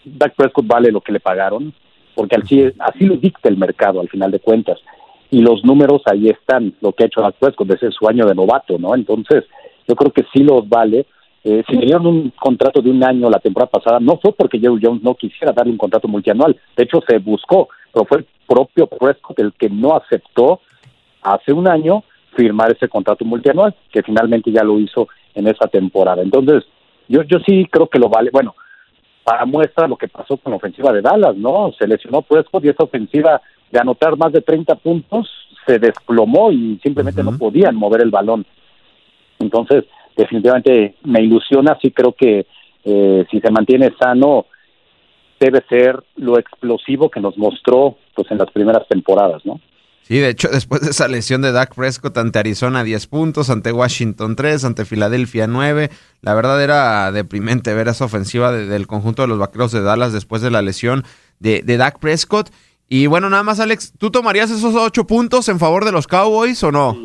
Dak 0.04 0.34
Prescott 0.34 0.66
vale 0.66 0.92
lo 0.92 1.00
que 1.00 1.12
le 1.12 1.20
pagaron, 1.20 1.72
porque 2.14 2.36
así, 2.36 2.70
así 2.78 3.04
lo 3.04 3.16
dicta 3.16 3.48
el 3.48 3.56
mercado 3.56 4.00
al 4.00 4.08
final 4.08 4.30
de 4.30 4.40
cuentas. 4.40 4.78
Y 5.30 5.40
los 5.40 5.64
números 5.64 6.02
ahí 6.04 6.28
están, 6.28 6.74
lo 6.80 6.92
que 6.92 7.04
ha 7.04 7.06
hecho 7.06 7.22
Dak 7.22 7.36
Prescott 7.36 7.68
desde 7.68 7.90
su 7.90 8.06
año 8.06 8.26
de 8.26 8.34
novato, 8.34 8.78
¿no? 8.78 8.94
Entonces, 8.94 9.44
yo 9.88 9.94
creo 9.96 10.12
que 10.12 10.24
sí 10.32 10.42
los 10.42 10.68
vale 10.68 11.06
eh, 11.48 11.62
si 11.68 11.76
le 11.76 11.86
dieron 11.86 12.08
un 12.08 12.30
contrato 12.30 12.82
de 12.82 12.90
un 12.90 13.04
año 13.04 13.30
la 13.30 13.38
temporada 13.38 13.70
pasada, 13.70 14.00
no 14.00 14.18
fue 14.18 14.32
porque 14.32 14.58
Jerry 14.58 14.80
Jones 14.82 15.00
no 15.04 15.14
quisiera 15.14 15.52
darle 15.52 15.70
un 15.70 15.78
contrato 15.78 16.08
multianual. 16.08 16.58
De 16.76 16.82
hecho, 16.82 17.00
se 17.08 17.18
buscó, 17.18 17.68
pero 17.92 18.04
fue 18.04 18.18
el 18.18 18.26
propio 18.48 18.88
Prescott 18.88 19.38
el 19.38 19.52
que 19.52 19.70
no 19.70 19.94
aceptó 19.94 20.60
hace 21.22 21.52
un 21.52 21.68
año 21.68 22.02
firmar 22.34 22.72
ese 22.72 22.88
contrato 22.88 23.24
multianual, 23.24 23.76
que 23.92 24.02
finalmente 24.02 24.50
ya 24.50 24.64
lo 24.64 24.80
hizo 24.80 25.06
en 25.36 25.46
esa 25.46 25.68
temporada. 25.68 26.22
Entonces, 26.22 26.64
yo, 27.08 27.22
yo 27.22 27.38
sí 27.46 27.66
creo 27.70 27.86
que 27.86 28.00
lo 28.00 28.08
vale. 28.08 28.30
Bueno, 28.32 28.56
para 29.22 29.44
muestra 29.44 29.86
lo 29.86 29.96
que 29.96 30.08
pasó 30.08 30.36
con 30.36 30.50
la 30.50 30.56
ofensiva 30.56 30.92
de 30.92 31.02
Dallas, 31.02 31.36
¿no? 31.36 31.72
Se 31.78 31.86
lesionó 31.86 32.22
Prescott 32.22 32.64
y 32.64 32.70
esa 32.70 32.84
ofensiva 32.84 33.40
de 33.70 33.78
anotar 33.78 34.16
más 34.16 34.32
de 34.32 34.40
30 34.40 34.74
puntos 34.76 35.28
se 35.66 35.78
desplomó 35.78 36.50
y 36.50 36.78
simplemente 36.82 37.22
no 37.22 37.36
podían 37.36 37.76
mover 37.76 38.02
el 38.02 38.10
balón. 38.10 38.46
Entonces, 39.38 39.84
definitivamente 40.16 40.94
me 41.04 41.22
ilusiona, 41.22 41.78
sí 41.80 41.90
creo 41.90 42.12
que 42.12 42.46
eh, 42.84 43.26
si 43.30 43.40
se 43.40 43.50
mantiene 43.50 43.92
sano 43.98 44.46
debe 45.38 45.62
ser 45.68 46.02
lo 46.16 46.38
explosivo 46.38 47.10
que 47.10 47.20
nos 47.20 47.36
mostró 47.36 47.96
pues 48.14 48.30
en 48.30 48.38
las 48.38 48.50
primeras 48.50 48.86
temporadas, 48.88 49.44
¿no? 49.44 49.60
Sí, 50.06 50.18
de 50.18 50.28
hecho, 50.28 50.48
después 50.52 50.82
de 50.82 50.90
esa 50.90 51.08
lesión 51.08 51.42
de 51.42 51.50
Dak 51.50 51.74
Prescott 51.74 52.16
ante 52.16 52.38
Arizona 52.38 52.84
10 52.84 53.08
puntos, 53.08 53.50
ante 53.50 53.72
Washington 53.72 54.36
3, 54.36 54.64
ante 54.64 54.84
Filadelfia 54.84 55.48
9, 55.48 55.88
la 56.22 56.34
verdad 56.34 56.62
era 56.62 57.10
deprimente 57.10 57.74
ver 57.74 57.88
esa 57.88 58.04
ofensiva 58.04 58.52
del 58.52 58.86
conjunto 58.86 59.22
de 59.22 59.28
los 59.28 59.38
Vaqueros 59.38 59.72
de 59.72 59.82
Dallas 59.82 60.12
después 60.12 60.42
de 60.42 60.52
la 60.52 60.62
lesión 60.62 61.02
de, 61.40 61.62
de 61.62 61.76
Dak 61.76 61.98
Prescott. 61.98 62.50
Y 62.88 63.08
bueno, 63.08 63.28
nada 63.30 63.42
más, 63.42 63.58
Alex, 63.58 63.94
¿tú 63.98 64.12
tomarías 64.12 64.48
esos 64.52 64.76
8 64.76 65.06
puntos 65.08 65.48
en 65.48 65.58
favor 65.58 65.84
de 65.84 65.90
los 65.90 66.06
Cowboys 66.06 66.62
o 66.62 66.70
no? 66.70 66.96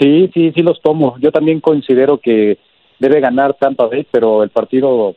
Sí, 0.00 0.30
sí, 0.32 0.52
sí 0.54 0.62
los 0.62 0.80
tomo. 0.80 1.18
Yo 1.20 1.30
también 1.30 1.60
considero 1.60 2.18
que 2.18 2.58
debe 2.98 3.20
ganar 3.20 3.54
Tampa 3.60 3.84
Bay, 3.84 4.06
pero 4.10 4.42
el 4.42 4.48
partido 4.48 5.14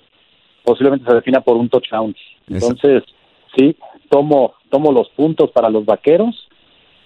posiblemente 0.66 1.10
se 1.10 1.16
defina 1.16 1.40
por 1.40 1.56
un 1.56 1.70
touchdown. 1.70 2.14
Entonces, 2.50 3.04
sí, 3.56 3.78
tomo 4.10 4.56
tomo 4.70 4.92
los 4.92 5.10
puntos 5.10 5.52
para 5.52 5.70
los 5.70 5.86
vaqueros 5.86 6.49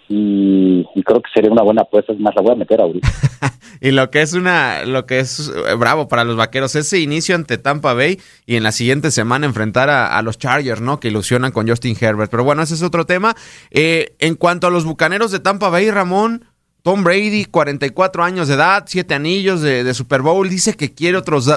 y, 0.09 0.85
creo 1.03 1.21
que 1.21 1.29
sería 1.33 1.51
una 1.51 1.63
buena 1.63 1.83
apuesta. 1.83 2.13
Es 2.13 2.19
más, 2.19 2.35
la 2.35 2.41
voy 2.41 2.51
a 2.51 2.55
meter 2.55 2.81
ahorita. 2.81 3.07
y 3.81 3.91
lo 3.91 4.11
que 4.11 4.21
es 4.21 4.33
una, 4.33 4.85
lo 4.85 5.05
que 5.05 5.19
es 5.19 5.49
eh, 5.49 5.75
bravo 5.75 6.07
para 6.07 6.23
los 6.23 6.35
vaqueros, 6.35 6.75
ese 6.75 6.99
inicio 6.99 7.35
ante 7.35 7.57
Tampa 7.57 7.93
Bay 7.93 8.19
y 8.45 8.55
en 8.55 8.63
la 8.63 8.71
siguiente 8.71 9.11
semana 9.11 9.45
enfrentar 9.45 9.89
a, 9.89 10.21
los 10.21 10.37
Chargers, 10.37 10.81
¿no? 10.81 10.99
Que 10.99 11.07
ilusionan 11.07 11.51
con 11.51 11.67
Justin 11.67 11.95
Herbert. 11.99 12.29
Pero 12.29 12.43
bueno, 12.43 12.61
ese 12.61 12.73
es 12.73 12.83
otro 12.83 13.05
tema. 13.05 13.35
Eh, 13.71 14.15
en 14.19 14.35
cuanto 14.35 14.67
a 14.67 14.71
los 14.71 14.85
bucaneros 14.85 15.31
de 15.31 15.39
Tampa 15.39 15.69
Bay, 15.69 15.89
Ramón, 15.89 16.45
Tom 16.81 17.03
Brady, 17.03 17.45
44 17.45 18.23
años 18.23 18.49
de 18.49 18.55
edad, 18.55 18.83
7 18.85 19.13
anillos 19.13 19.61
de, 19.61 19.83
de, 19.83 19.93
Super 19.93 20.21
Bowl, 20.21 20.49
dice 20.49 20.73
que 20.75 20.93
quiere 20.93 21.17
otros, 21.17 21.49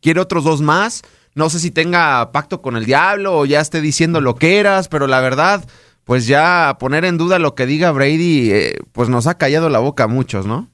quiere 0.00 0.20
otros 0.20 0.44
dos 0.44 0.60
más. 0.60 1.02
No 1.34 1.50
sé 1.50 1.58
si 1.58 1.72
tenga 1.72 2.30
pacto 2.30 2.62
con 2.62 2.76
el 2.76 2.84
diablo 2.84 3.36
o 3.36 3.44
ya 3.44 3.60
esté 3.60 3.80
diciendo 3.80 4.20
lo 4.20 4.36
que 4.36 4.60
eras, 4.60 4.86
pero 4.86 5.08
la 5.08 5.20
verdad, 5.20 5.64
pues 6.04 6.26
ya 6.26 6.76
poner 6.78 7.04
en 7.04 7.18
duda 7.18 7.38
lo 7.38 7.54
que 7.54 7.66
diga 7.66 7.92
Brady, 7.92 8.52
eh, 8.52 8.74
pues 8.92 9.08
nos 9.08 9.26
ha 9.26 9.38
callado 9.38 9.68
la 9.68 9.78
boca 9.78 10.04
a 10.04 10.08
muchos, 10.08 10.46
¿no? 10.46 10.68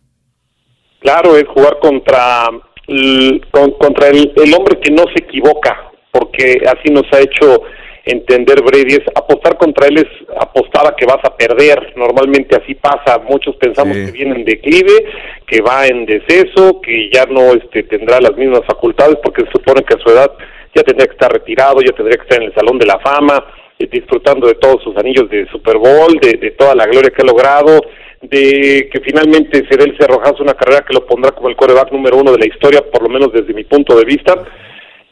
Claro, 1.00 1.36
es 1.36 1.46
jugar 1.48 1.78
contra, 1.80 2.48
el, 2.86 3.46
contra 3.52 4.08
el, 4.08 4.32
el 4.36 4.54
hombre 4.54 4.78
que 4.80 4.90
no 4.90 5.04
se 5.14 5.24
equivoca, 5.24 5.90
porque 6.12 6.62
así 6.66 6.92
nos 6.92 7.04
ha 7.12 7.20
hecho 7.20 7.62
entender 8.04 8.62
Brady 8.62 8.94
es 8.94 9.06
apostar 9.14 9.56
contra 9.56 9.86
él 9.86 9.98
es 9.98 10.08
apostar 10.40 10.86
a 10.86 10.96
que 10.96 11.06
vas 11.06 11.20
a 11.22 11.36
perder. 11.36 11.92
Normalmente 11.96 12.56
así 12.56 12.74
pasa. 12.74 13.18
Muchos 13.28 13.56
pensamos 13.56 13.96
que 13.96 14.12
viene 14.12 14.36
en 14.36 14.44
declive, 14.44 15.04
que 15.46 15.60
va 15.60 15.86
en 15.86 16.06
deceso, 16.06 16.80
que 16.80 17.10
ya 17.12 17.26
no 17.26 17.52
este, 17.52 17.82
tendrá 17.84 18.20
las 18.20 18.36
mismas 18.36 18.62
facultades 18.66 19.16
porque 19.22 19.44
se 19.44 19.52
supone 19.52 19.82
que 19.82 19.94
a 19.94 19.98
su 19.98 20.10
edad 20.10 20.30
ya 20.74 20.82
tendría 20.82 21.06
que 21.06 21.12
estar 21.12 21.32
retirado, 21.32 21.80
ya 21.80 21.92
tendría 21.92 22.16
que 22.16 22.22
estar 22.22 22.42
en 22.42 22.48
el 22.48 22.54
Salón 22.54 22.78
de 22.78 22.86
la 22.86 22.98
Fama, 23.00 23.44
eh, 23.80 23.88
disfrutando 23.90 24.46
de 24.46 24.54
todos 24.54 24.82
sus 24.82 24.96
anillos 24.96 25.28
de 25.30 25.46
Super 25.50 25.78
Bowl, 25.78 26.18
de, 26.20 26.50
toda 26.52 26.74
la 26.74 26.86
gloria 26.86 27.10
que 27.10 27.22
ha 27.22 27.24
logrado, 27.24 27.80
de 28.20 28.88
que 28.92 29.00
finalmente 29.00 29.64
se 29.68 29.76
dé 29.76 29.84
el 29.84 29.96
cerrojazo 29.98 30.42
una 30.42 30.54
carrera 30.54 30.84
que 30.86 30.94
lo 30.94 31.06
pondrá 31.06 31.32
como 31.32 31.48
el 31.48 31.56
coreback 31.56 31.90
número 31.90 32.18
uno 32.18 32.32
de 32.32 32.38
la 32.38 32.46
historia, 32.46 32.82
por 32.92 33.02
lo 33.02 33.08
menos 33.08 33.32
desde 33.32 33.54
mi 33.54 33.64
punto 33.64 33.96
de 33.96 34.04
vista. 34.04 34.34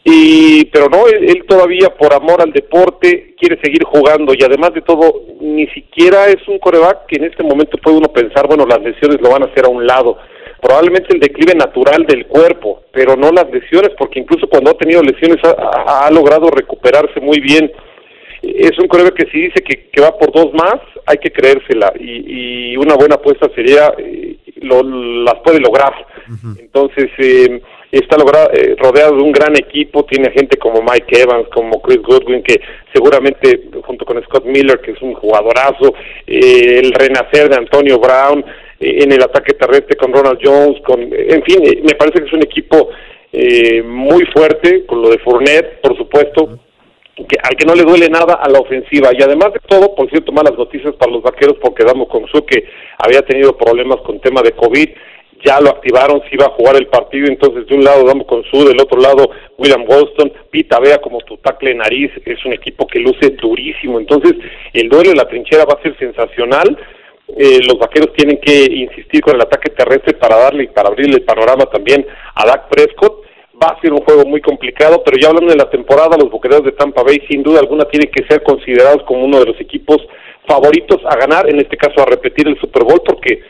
Y 0.04 0.66
pero 0.66 0.88
no 0.88 1.06
él, 1.06 1.44
todavía 1.46 1.88
por 1.90 2.14
amor 2.14 2.40
al 2.40 2.52
deporte 2.52 3.34
quiere 3.38 3.60
seguir 3.62 3.84
jugando. 3.84 4.32
Y 4.32 4.42
además 4.44 4.72
de 4.74 4.82
todo 4.82 5.22
ni 5.40 5.66
siquiera 5.68 6.26
es 6.26 6.46
un 6.46 6.58
coreback 6.58 7.06
que 7.06 7.16
en 7.16 7.24
este 7.24 7.42
momento 7.42 7.78
puede 7.78 7.98
uno 7.98 8.08
pensar 8.08 8.46
bueno 8.46 8.64
las 8.66 8.80
lesiones 8.80 9.20
lo 9.20 9.30
van 9.30 9.42
a 9.42 9.46
hacer 9.46 9.64
a 9.64 9.68
un 9.68 9.86
lado. 9.86 10.16
Probablemente 10.60 11.14
el 11.14 11.20
declive 11.20 11.54
natural 11.54 12.04
del 12.06 12.26
cuerpo 12.26 12.82
pero 12.92 13.16
no 13.16 13.30
las 13.30 13.50
lesiones 13.50 13.90
porque 13.98 14.18
incluso 14.18 14.48
cuando 14.48 14.70
ha 14.70 14.74
tenido 14.74 15.02
lesiones 15.02 15.38
ha, 15.44 16.10
logrado 16.10 16.50
recuperarse 16.50 17.20
muy 17.20 17.38
bien 17.40 17.70
es 18.42 18.78
un 18.78 18.88
coreback 18.88 19.14
que 19.14 19.30
si 19.30 19.40
dice 19.42 19.60
que, 19.62 19.88
que 19.90 20.00
va 20.00 20.16
por 20.16 20.32
dos 20.32 20.52
más 20.54 20.80
hay 21.06 21.18
que 21.18 21.30
creérsela. 21.30 21.92
Y, 21.98 22.72
y 22.72 22.76
una 22.76 22.94
buena 22.94 23.16
apuesta 23.16 23.48
sería 23.54 23.92
eh, 23.98 24.36
lo, 24.62 24.82
las 24.82 25.36
puede 25.44 25.60
lograr. 25.60 25.94
Entonces 26.58 27.10
eh, 27.18 27.60
está 27.90 28.18
logrado, 28.18 28.50
eh, 28.52 28.76
rodeado 28.78 29.16
de 29.16 29.22
un 29.22 29.32
gran 29.32 29.56
equipo, 29.56 30.04
tiene 30.04 30.30
gente 30.30 30.56
como 30.58 30.82
Mike 30.82 31.22
Evans, 31.22 31.48
como 31.54 31.80
Chris 31.80 32.02
Goodwin, 32.02 32.42
que 32.42 32.60
seguramente 32.92 33.68
junto 33.82 34.04
con 34.04 34.22
Scott 34.24 34.44
Miller, 34.44 34.80
que 34.80 34.92
es 34.92 35.02
un 35.02 35.14
jugadorazo, 35.14 35.94
eh, 36.26 36.80
el 36.82 36.92
renacer 36.92 37.48
de 37.48 37.56
Antonio 37.56 37.98
Brown, 37.98 38.44
en 38.80 39.10
el 39.10 39.22
ataque 39.22 39.54
terrestre 39.54 39.96
con 39.96 40.12
Ronald 40.12 40.38
Jones, 40.42 40.80
con, 40.84 41.00
en 41.00 41.42
fin, 41.42 41.60
me 41.82 41.94
parece 41.94 42.20
que 42.20 42.26
es 42.26 42.32
un 42.32 42.42
equipo 42.42 42.90
muy 43.84 44.24
fuerte, 44.26 44.86
con 44.86 45.02
lo 45.02 45.10
de 45.10 45.18
Fournette, 45.18 45.80
por 45.82 45.96
supuesto, 45.96 46.60
que, 47.26 47.36
al 47.42 47.56
que 47.56 47.66
no 47.66 47.74
le 47.74 47.82
duele 47.82 48.08
nada 48.08 48.34
a 48.34 48.48
la 48.48 48.60
ofensiva. 48.60 49.10
Y 49.12 49.22
además 49.22 49.52
de 49.52 49.60
todo, 49.66 49.94
por 49.94 50.08
cierto, 50.10 50.32
malas 50.32 50.56
noticias 50.56 50.94
para 50.94 51.12
los 51.12 51.22
vaqueros 51.22 51.56
porque 51.60 51.84
Damo 51.84 52.08
Konsu, 52.08 52.44
que 52.44 52.64
había 52.98 53.22
tenido 53.22 53.56
problemas 53.56 53.98
con 54.02 54.20
tema 54.20 54.42
de 54.42 54.52
COVID, 54.52 54.88
ya 55.44 55.60
lo 55.60 55.70
activaron, 55.70 56.20
si 56.28 56.34
iba 56.34 56.46
a 56.46 56.50
jugar 56.50 56.76
el 56.76 56.88
partido, 56.88 57.28
entonces 57.28 57.66
de 57.66 57.74
un 57.74 57.84
lado 57.84 58.04
Damo 58.04 58.26
con 58.26 58.42
su, 58.44 58.66
del 58.66 58.80
otro 58.80 59.00
lado 59.00 59.30
William 59.56 59.84
Golston, 59.84 60.32
Pita 60.50 60.80
Vea 60.80 60.98
como 60.98 61.20
tu 61.20 61.36
tacle 61.38 61.74
nariz, 61.74 62.10
es 62.24 62.44
un 62.44 62.52
equipo 62.52 62.86
que 62.86 62.98
luce 62.98 63.30
durísimo, 63.30 64.00
entonces 64.00 64.34
el 64.72 64.88
duelo 64.88 65.10
de 65.10 65.16
la 65.16 65.28
trinchera 65.28 65.64
va 65.64 65.78
a 65.78 65.82
ser 65.82 65.96
sensacional, 65.96 66.76
eh, 67.36 67.60
los 67.68 67.78
vaqueros 67.78 68.12
tienen 68.14 68.40
que 68.40 68.64
insistir 68.64 69.20
con 69.20 69.36
el 69.36 69.42
ataque 69.42 69.70
terrestre 69.70 70.14
para 70.14 70.36
darle 70.36 70.64
y 70.64 70.68
para 70.68 70.88
abrirle 70.88 71.16
el 71.16 71.24
panorama 71.24 71.66
también 71.66 72.04
a 72.34 72.46
Dak 72.46 72.68
Prescott, 72.68 73.27
va 73.62 73.74
a 73.76 73.80
ser 73.80 73.92
un 73.92 74.00
juego 74.00 74.24
muy 74.24 74.40
complicado, 74.40 75.02
pero 75.04 75.16
ya 75.20 75.28
hablando 75.28 75.50
de 75.50 75.58
la 75.58 75.70
temporada, 75.70 76.16
los 76.16 76.30
buqueros 76.30 76.64
de 76.64 76.72
Tampa 76.72 77.02
Bay 77.02 77.20
sin 77.28 77.42
duda 77.42 77.60
alguna 77.60 77.84
tienen 77.86 78.10
que 78.10 78.24
ser 78.26 78.42
considerados 78.42 79.02
como 79.04 79.24
uno 79.24 79.40
de 79.40 79.46
los 79.46 79.60
equipos 79.60 79.98
favoritos 80.46 80.98
a 81.04 81.16
ganar, 81.16 81.48
en 81.48 81.60
este 81.60 81.76
caso 81.76 82.00
a 82.00 82.06
repetir 82.06 82.48
el 82.48 82.58
Super 82.60 82.84
Bowl, 82.84 83.02
porque 83.04 83.40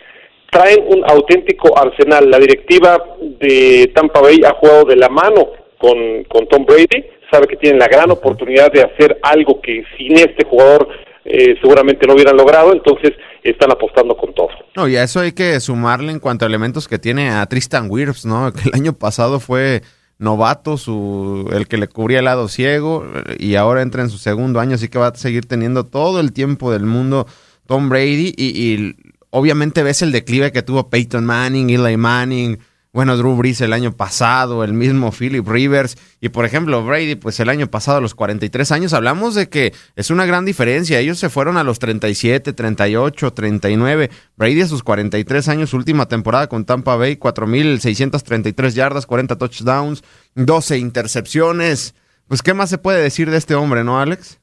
traen 0.50 0.84
un 0.88 1.04
auténtico 1.08 1.78
arsenal. 1.78 2.30
La 2.30 2.38
directiva 2.38 3.02
de 3.20 3.90
Tampa 3.94 4.20
Bay 4.20 4.40
ha 4.46 4.54
jugado 4.54 4.84
de 4.84 4.96
la 4.96 5.08
mano 5.08 5.48
con, 5.78 6.24
con 6.24 6.46
Tom 6.48 6.64
Brady, 6.64 7.04
sabe 7.30 7.46
que 7.46 7.56
tienen 7.56 7.78
la 7.78 7.88
gran 7.88 8.10
oportunidad 8.10 8.72
de 8.72 8.82
hacer 8.82 9.18
algo 9.22 9.60
que 9.60 9.84
sin 9.96 10.12
este 10.14 10.44
jugador 10.46 10.88
eh, 11.24 11.56
seguramente 11.60 12.06
no 12.06 12.14
hubieran 12.14 12.36
logrado, 12.36 12.72
entonces 12.72 13.12
están 13.42 13.70
apostando 13.70 14.16
con 14.16 14.34
todo. 14.34 14.48
No, 14.74 14.88
y 14.88 14.96
a 14.96 15.02
eso 15.02 15.20
hay 15.20 15.32
que 15.32 15.60
sumarle 15.60 16.10
en 16.10 16.20
cuanto 16.20 16.44
a 16.44 16.48
elementos 16.48 16.88
que 16.88 16.98
tiene 16.98 17.30
a 17.30 17.46
Tristan 17.46 17.88
Wirfs, 17.90 18.24
¿no? 18.24 18.52
Que 18.52 18.60
el 18.68 18.74
año 18.74 18.94
pasado 18.94 19.38
fue 19.38 19.82
novato, 20.18 20.76
su, 20.76 21.48
el 21.52 21.68
que 21.68 21.78
le 21.78 21.88
cubría 21.88 22.18
el 22.18 22.24
lado 22.24 22.48
ciego, 22.48 23.06
y 23.38 23.54
ahora 23.54 23.82
entra 23.82 24.02
en 24.02 24.10
su 24.10 24.18
segundo 24.18 24.60
año, 24.60 24.74
así 24.74 24.88
que 24.88 24.98
va 24.98 25.08
a 25.08 25.14
seguir 25.14 25.46
teniendo 25.46 25.84
todo 25.84 26.20
el 26.20 26.32
tiempo 26.32 26.72
del 26.72 26.86
mundo 26.86 27.26
Tom 27.66 27.88
Brady, 27.88 28.34
y, 28.36 28.46
y 28.46 28.96
obviamente 29.30 29.82
ves 29.82 30.02
el 30.02 30.12
declive 30.12 30.52
que 30.52 30.62
tuvo 30.62 30.88
Peyton 30.88 31.24
Manning, 31.24 31.70
Eli 31.70 31.96
Manning, 31.96 32.58
bueno, 32.98 33.16
Drew 33.16 33.36
Brees 33.36 33.60
el 33.60 33.72
año 33.72 33.92
pasado, 33.92 34.64
el 34.64 34.72
mismo 34.72 35.12
Philip 35.12 35.46
Rivers 35.46 35.96
y 36.20 36.30
por 36.30 36.44
ejemplo 36.44 36.84
Brady, 36.84 37.14
pues 37.14 37.38
el 37.38 37.48
año 37.48 37.68
pasado 37.68 37.98
a 37.98 38.00
los 38.00 38.16
43 38.16 38.72
años, 38.72 38.92
hablamos 38.92 39.36
de 39.36 39.48
que 39.48 39.72
es 39.94 40.10
una 40.10 40.26
gran 40.26 40.44
diferencia. 40.44 40.98
Ellos 40.98 41.16
se 41.16 41.28
fueron 41.28 41.58
a 41.58 41.62
los 41.62 41.78
37, 41.78 42.52
38, 42.52 43.32
39. 43.32 44.10
Brady 44.36 44.62
a 44.62 44.66
sus 44.66 44.82
43 44.82 45.48
años, 45.48 45.74
última 45.74 46.08
temporada 46.08 46.48
con 46.48 46.64
Tampa 46.64 46.96
Bay, 46.96 47.14
4.633 47.14 48.70
yardas, 48.70 49.06
40 49.06 49.38
touchdowns, 49.38 50.02
12 50.34 50.78
intercepciones. 50.78 51.94
Pues, 52.26 52.42
¿qué 52.42 52.52
más 52.52 52.68
se 52.68 52.78
puede 52.78 53.00
decir 53.00 53.30
de 53.30 53.36
este 53.36 53.54
hombre, 53.54 53.84
no, 53.84 54.00
Alex? 54.00 54.40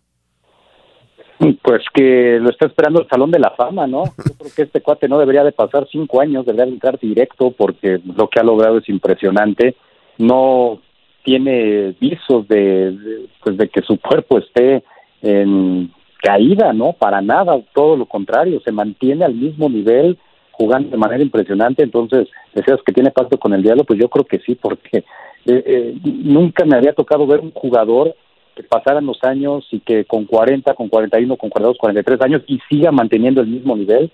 Pues 1.38 1.84
que 1.94 2.40
lo 2.40 2.50
está 2.50 2.68
esperando 2.68 3.02
el 3.02 3.10
Salón 3.10 3.30
de 3.30 3.40
la 3.40 3.52
Fama, 3.52 3.88
¿no? 3.88 4.06
Yo 4.18 4.36
creo 4.38 4.52
que 4.56 4.62
este 4.64 4.82
cuate 4.82 5.08
no 5.08 5.20
debería 5.20 5.44
de 5.44 5.52
pasar 5.52 5.88
cinco 5.92 6.22
años, 6.22 6.46
debería 6.46 6.66
de 6.66 6.72
entrar 6.72 7.00
directo 7.00 7.52
porque 7.52 8.00
lo 8.16 8.30
que 8.30 8.40
ha 8.40 8.44
logrado 8.44 8.78
es 8.78 8.88
impresionante. 8.88 9.76
No 10.18 10.80
tiene 11.24 11.96
visos 12.00 12.48
de, 12.48 13.28
pues 13.44 13.58
de 13.58 13.68
que 13.68 13.82
su 13.82 14.00
cuerpo 14.00 14.38
esté 14.38 14.84
en 15.22 15.92
caída, 16.22 16.72
¿no? 16.72 16.94
Para 16.94 17.22
nada, 17.22 17.60
todo 17.74 17.98
lo 17.98 18.06
contrario, 18.06 18.62
se 18.64 18.72
mantiene 18.72 19.26
al 19.26 19.34
mismo 19.34 19.70
nivel, 19.70 20.18
jugando 20.52 20.90
de 20.90 20.98
manera 20.98 21.22
impresionante. 21.22 21.84
Entonces, 21.84 22.30
deseas 22.54 22.80
que 22.86 22.94
tiene 22.94 23.12
pacto 23.12 23.38
con 23.38 23.54
el 23.54 23.62
diablo, 23.62 23.84
pues 23.84 24.00
yo 24.00 24.08
creo 24.08 24.26
que 24.26 24.40
sí, 24.40 24.56
porque 24.56 25.00
eh, 25.00 25.04
eh, 25.46 25.96
nunca 26.04 26.64
me 26.66 26.78
había 26.78 26.94
tocado 26.94 27.28
ver 27.28 27.42
un 27.42 27.52
jugador 27.52 28.16
que 28.56 28.64
pasaran 28.64 29.06
los 29.06 29.24
años 29.24 29.68
y 29.72 29.80
que 29.82 30.06
con 30.06 30.26
40, 30.26 30.74
con 30.74 30.90
41, 30.90 31.36
con 31.38 31.50
42, 31.50 31.78
43 31.78 32.22
años 32.22 32.42
y 32.48 32.60
siga 32.70 32.92
manteniendo 32.92 33.42
el 33.42 33.48
mismo 33.48 33.76
nivel, 33.76 34.12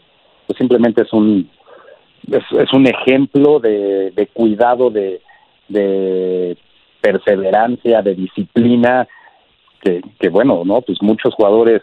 pues 0.48 0.58
simplemente 0.58 1.04
es 1.04 1.14
un 1.14 1.50
es, 2.28 2.74
un 2.74 2.88
ejemplo 2.88 3.60
de, 3.60 4.12
de 4.12 4.28
cuidado, 4.28 4.90
de, 4.90 5.22
de 5.68 6.58
perseverancia, 7.02 8.02
de 8.02 8.16
disciplina, 8.16 9.08
que, 9.82 10.02
que 10.20 10.30
bueno, 10.30 10.64
¿no? 10.66 10.82
Pues 10.82 11.00
muchos 11.02 11.34
jugadores 11.34 11.82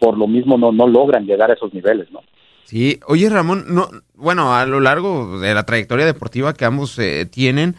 por 0.00 0.16
lo 0.16 0.26
mismo 0.26 0.56
no, 0.56 0.72
no 0.72 0.86
logran 0.86 1.26
llegar 1.26 1.50
a 1.50 1.54
esos 1.54 1.74
niveles, 1.74 2.10
¿no? 2.10 2.20
Sí, 2.64 3.00
oye 3.06 3.30
Ramón, 3.30 3.64
no, 3.68 3.88
bueno, 4.14 4.54
a 4.54 4.66
lo 4.66 4.80
largo 4.80 5.40
de 5.40 5.54
la 5.54 5.64
trayectoria 5.64 6.04
deportiva 6.04 6.52
que 6.52 6.66
ambos 6.66 6.98
eh, 6.98 7.24
tienen, 7.24 7.76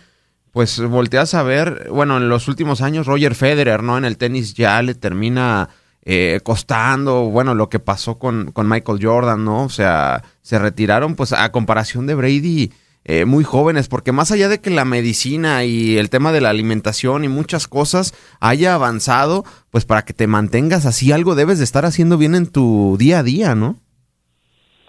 pues 0.51 0.79
volteas 0.79 1.34
a 1.34 1.44
ver, 1.44 1.89
bueno, 1.91 2.18
en 2.18 2.29
los 2.29 2.48
últimos 2.48 2.82
años 2.82 3.06
Roger 3.06 3.36
Federer, 3.36 3.84
¿no? 3.84 3.98
En 3.98 4.06
el 4.06 4.18
tenis 4.18 4.53
ya 4.53 4.82
le 4.82 4.96
termina 4.96 5.70
eh, 6.03 6.39
costando, 6.44 7.25
bueno, 7.25 7.53
lo 7.53 7.70
que 7.70 7.79
pasó 7.79 8.18
con, 8.18 8.51
con, 8.51 8.68
Michael 8.68 9.00
Jordan, 9.01 9.46
¿no? 9.46 9.63
O 9.63 9.70
sea, 9.70 10.24
se 10.41 10.58
retiraron, 10.58 11.15
pues 11.15 11.34
a 11.34 11.51
comparación 11.51 12.08
de 12.08 12.15
Brady, 12.15 12.72
eh, 13.06 13.25
muy 13.25 13.44
jóvenes, 13.44 13.88
porque 13.88 14.12
más 14.12 14.32
allá 14.32 14.50
de 14.50 14.60
que 14.60 14.70
la 14.70 14.86
medicina 14.86 15.63
y 15.63 15.98
el 15.98 16.10
tema 16.10 16.32
de 16.32 16.41
la 16.41 16.50
alimentación 16.50 17.24
y 17.24 17.27
muchas 17.27 17.68
cosas 17.68 18.13
haya 18.39 18.74
avanzado, 18.74 19.46
pues 19.72 19.86
para 19.86 20.03
que 20.03 20.13
te 20.13 20.27
mantengas 20.27 20.86
así, 20.86 21.12
algo 21.12 21.36
debes 21.36 21.58
de 21.60 21.63
estar 21.63 21.86
haciendo 21.86 22.18
bien 22.18 22.36
en 22.36 22.48
tu 22.48 22.98
día 23.00 23.20
a 23.20 23.24
día, 23.24 23.56
¿no? 23.56 23.77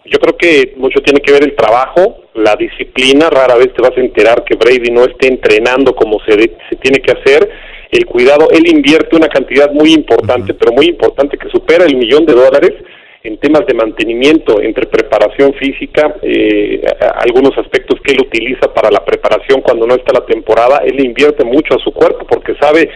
Yo 0.04 0.18
creo 0.18 0.36
que 0.36 0.74
mucho 0.76 1.00
tiene 1.00 1.20
que 1.20 1.32
ver 1.32 1.44
el 1.44 1.54
trabajo, 1.54 2.24
la 2.34 2.56
disciplina, 2.56 3.28
rara 3.28 3.56
vez 3.56 3.72
te 3.74 3.82
vas 3.82 3.96
a 3.96 4.00
enterar 4.00 4.44
que 4.44 4.56
Brady 4.56 4.90
no 4.90 5.04
esté 5.04 5.28
entrenando 5.28 5.94
como 5.94 6.18
se, 6.20 6.32
se 6.32 6.76
tiene 6.80 7.00
que 7.00 7.12
hacer, 7.12 7.50
el 7.90 8.06
cuidado, 8.06 8.48
él 8.50 8.68
invierte 8.68 9.16
una 9.16 9.28
cantidad 9.28 9.72
muy 9.72 9.92
importante, 9.92 10.54
pero 10.54 10.72
muy 10.72 10.86
importante, 10.86 11.36
que 11.36 11.50
supera 11.50 11.84
el 11.84 11.96
millón 11.96 12.24
de 12.24 12.34
dólares 12.34 12.72
en 13.22 13.36
temas 13.38 13.66
de 13.66 13.74
mantenimiento 13.74 14.62
entre 14.62 14.86
preparación 14.86 15.52
física, 15.54 16.14
eh, 16.22 16.80
algunos 17.16 17.56
aspectos 17.58 18.00
que 18.02 18.12
él 18.12 18.20
utiliza 18.20 18.72
para 18.72 18.90
la 18.90 19.04
preparación 19.04 19.60
cuando 19.60 19.86
no 19.86 19.94
está 19.94 20.12
la 20.12 20.24
temporada, 20.24 20.82
él 20.84 21.04
invierte 21.04 21.44
mucho 21.44 21.74
a 21.74 21.82
su 21.84 21.92
cuerpo 21.92 22.24
porque 22.26 22.54
sabe 22.60 22.88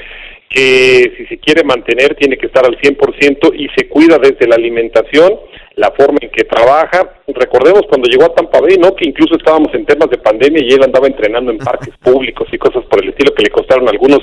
que 0.54 1.12
si 1.16 1.26
se 1.26 1.38
quiere 1.38 1.64
mantener 1.64 2.14
tiene 2.14 2.36
que 2.36 2.46
estar 2.46 2.64
al 2.64 2.78
100% 2.78 3.52
y 3.56 3.68
se 3.76 3.88
cuida 3.88 4.18
desde 4.18 4.46
la 4.46 4.54
alimentación, 4.54 5.40
la 5.74 5.90
forma 5.90 6.18
en 6.20 6.30
que 6.30 6.44
trabaja. 6.44 7.20
Recordemos 7.26 7.82
cuando 7.88 8.08
llegó 8.08 8.26
a 8.26 8.34
Tampa 8.34 8.60
Bay, 8.60 8.76
¿no? 8.78 8.94
Que 8.94 9.08
incluso 9.08 9.36
estábamos 9.36 9.74
en 9.74 9.84
temas 9.84 10.08
de 10.10 10.18
pandemia 10.18 10.62
y 10.62 10.72
él 10.72 10.84
andaba 10.84 11.08
entrenando 11.08 11.50
en 11.50 11.58
parques 11.58 11.94
públicos 12.02 12.46
y 12.52 12.58
cosas 12.58 12.84
por 12.84 13.02
el 13.02 13.10
estilo 13.10 13.34
que 13.34 13.42
le 13.42 13.50
costaron 13.50 13.88
algunos 13.88 14.20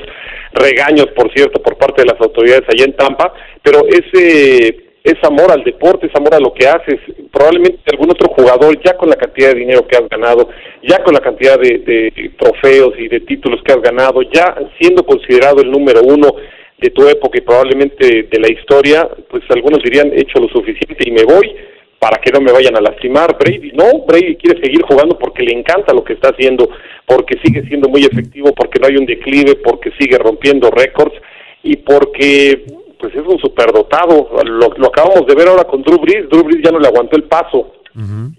regaños, 0.53 1.07
por 1.15 1.31
cierto, 1.33 1.61
por 1.61 1.77
parte 1.77 2.03
de 2.03 2.13
las 2.13 2.21
autoridades 2.21 2.63
allá 2.69 2.85
en 2.85 2.95
Tampa, 2.95 3.33
pero 3.61 3.85
ese 3.87 4.90
es 5.03 5.15
amor 5.23 5.51
al 5.51 5.63
deporte, 5.63 6.07
es 6.07 6.15
amor 6.15 6.35
a 6.35 6.39
lo 6.39 6.53
que 6.53 6.67
haces. 6.67 6.99
Probablemente 7.31 7.79
algún 7.91 8.11
otro 8.11 8.29
jugador, 8.29 8.79
ya 8.83 8.95
con 8.97 9.09
la 9.09 9.15
cantidad 9.15 9.49
de 9.49 9.59
dinero 9.59 9.87
que 9.87 9.97
has 9.97 10.07
ganado, 10.07 10.49
ya 10.83 11.03
con 11.03 11.13
la 11.13 11.19
cantidad 11.19 11.59
de, 11.59 11.79
de, 11.79 12.31
trofeos 12.37 12.93
y 12.99 13.07
de 13.07 13.21
títulos 13.21 13.61
que 13.63 13.71
has 13.71 13.81
ganado, 13.81 14.21
ya 14.21 14.55
siendo 14.79 15.03
considerado 15.03 15.61
el 15.61 15.71
número 15.71 16.01
uno 16.03 16.35
de 16.77 16.89
tu 16.89 17.07
época 17.07 17.37
y 17.37 17.41
probablemente 17.41 18.23
de 18.23 18.39
la 18.39 18.51
historia, 18.51 19.07
pues 19.29 19.43
algunos 19.49 19.83
dirían, 19.83 20.11
he 20.13 20.21
hecho 20.21 20.39
lo 20.39 20.49
suficiente 20.49 21.03
y 21.05 21.11
me 21.11 21.23
voy 21.23 21.55
para 21.99 22.19
que 22.19 22.31
no 22.31 22.41
me 22.41 22.51
vayan 22.51 22.75
a 22.75 22.81
lastimar. 22.81 23.37
Brady, 23.37 23.73
no, 23.73 24.05
Brady 24.07 24.35
quiere 24.35 24.59
seguir 24.59 24.81
jugando 24.83 25.17
porque 25.19 25.43
le 25.43 25.53
encanta 25.53 25.93
lo 25.93 26.03
que 26.03 26.13
está 26.13 26.29
haciendo, 26.29 26.67
porque 27.05 27.37
sigue 27.43 27.63
siendo 27.67 27.89
muy 27.89 28.03
efectivo, 28.03 28.53
porque 28.53 28.79
no 28.79 28.87
hay 28.87 28.97
un 28.97 29.05
declive, 29.05 29.55
porque 29.57 29.91
sigue 29.99 30.17
rompiendo 30.17 30.71
récords 30.71 31.13
y 31.61 31.77
porque 31.77 32.65
pues 33.01 33.15
es 33.15 33.25
un 33.25 33.39
superdotado. 33.39 34.29
Lo, 34.45 34.69
lo 34.77 34.87
acabamos 34.87 35.25
de 35.25 35.35
ver 35.35 35.47
ahora 35.47 35.63
con 35.63 35.81
Drew 35.81 35.99
Brees. 35.99 36.29
Drew 36.29 36.43
Brees 36.43 36.63
ya 36.63 36.71
no 36.71 36.79
le 36.79 36.87
aguantó 36.87 37.17
el 37.17 37.23
paso 37.23 37.73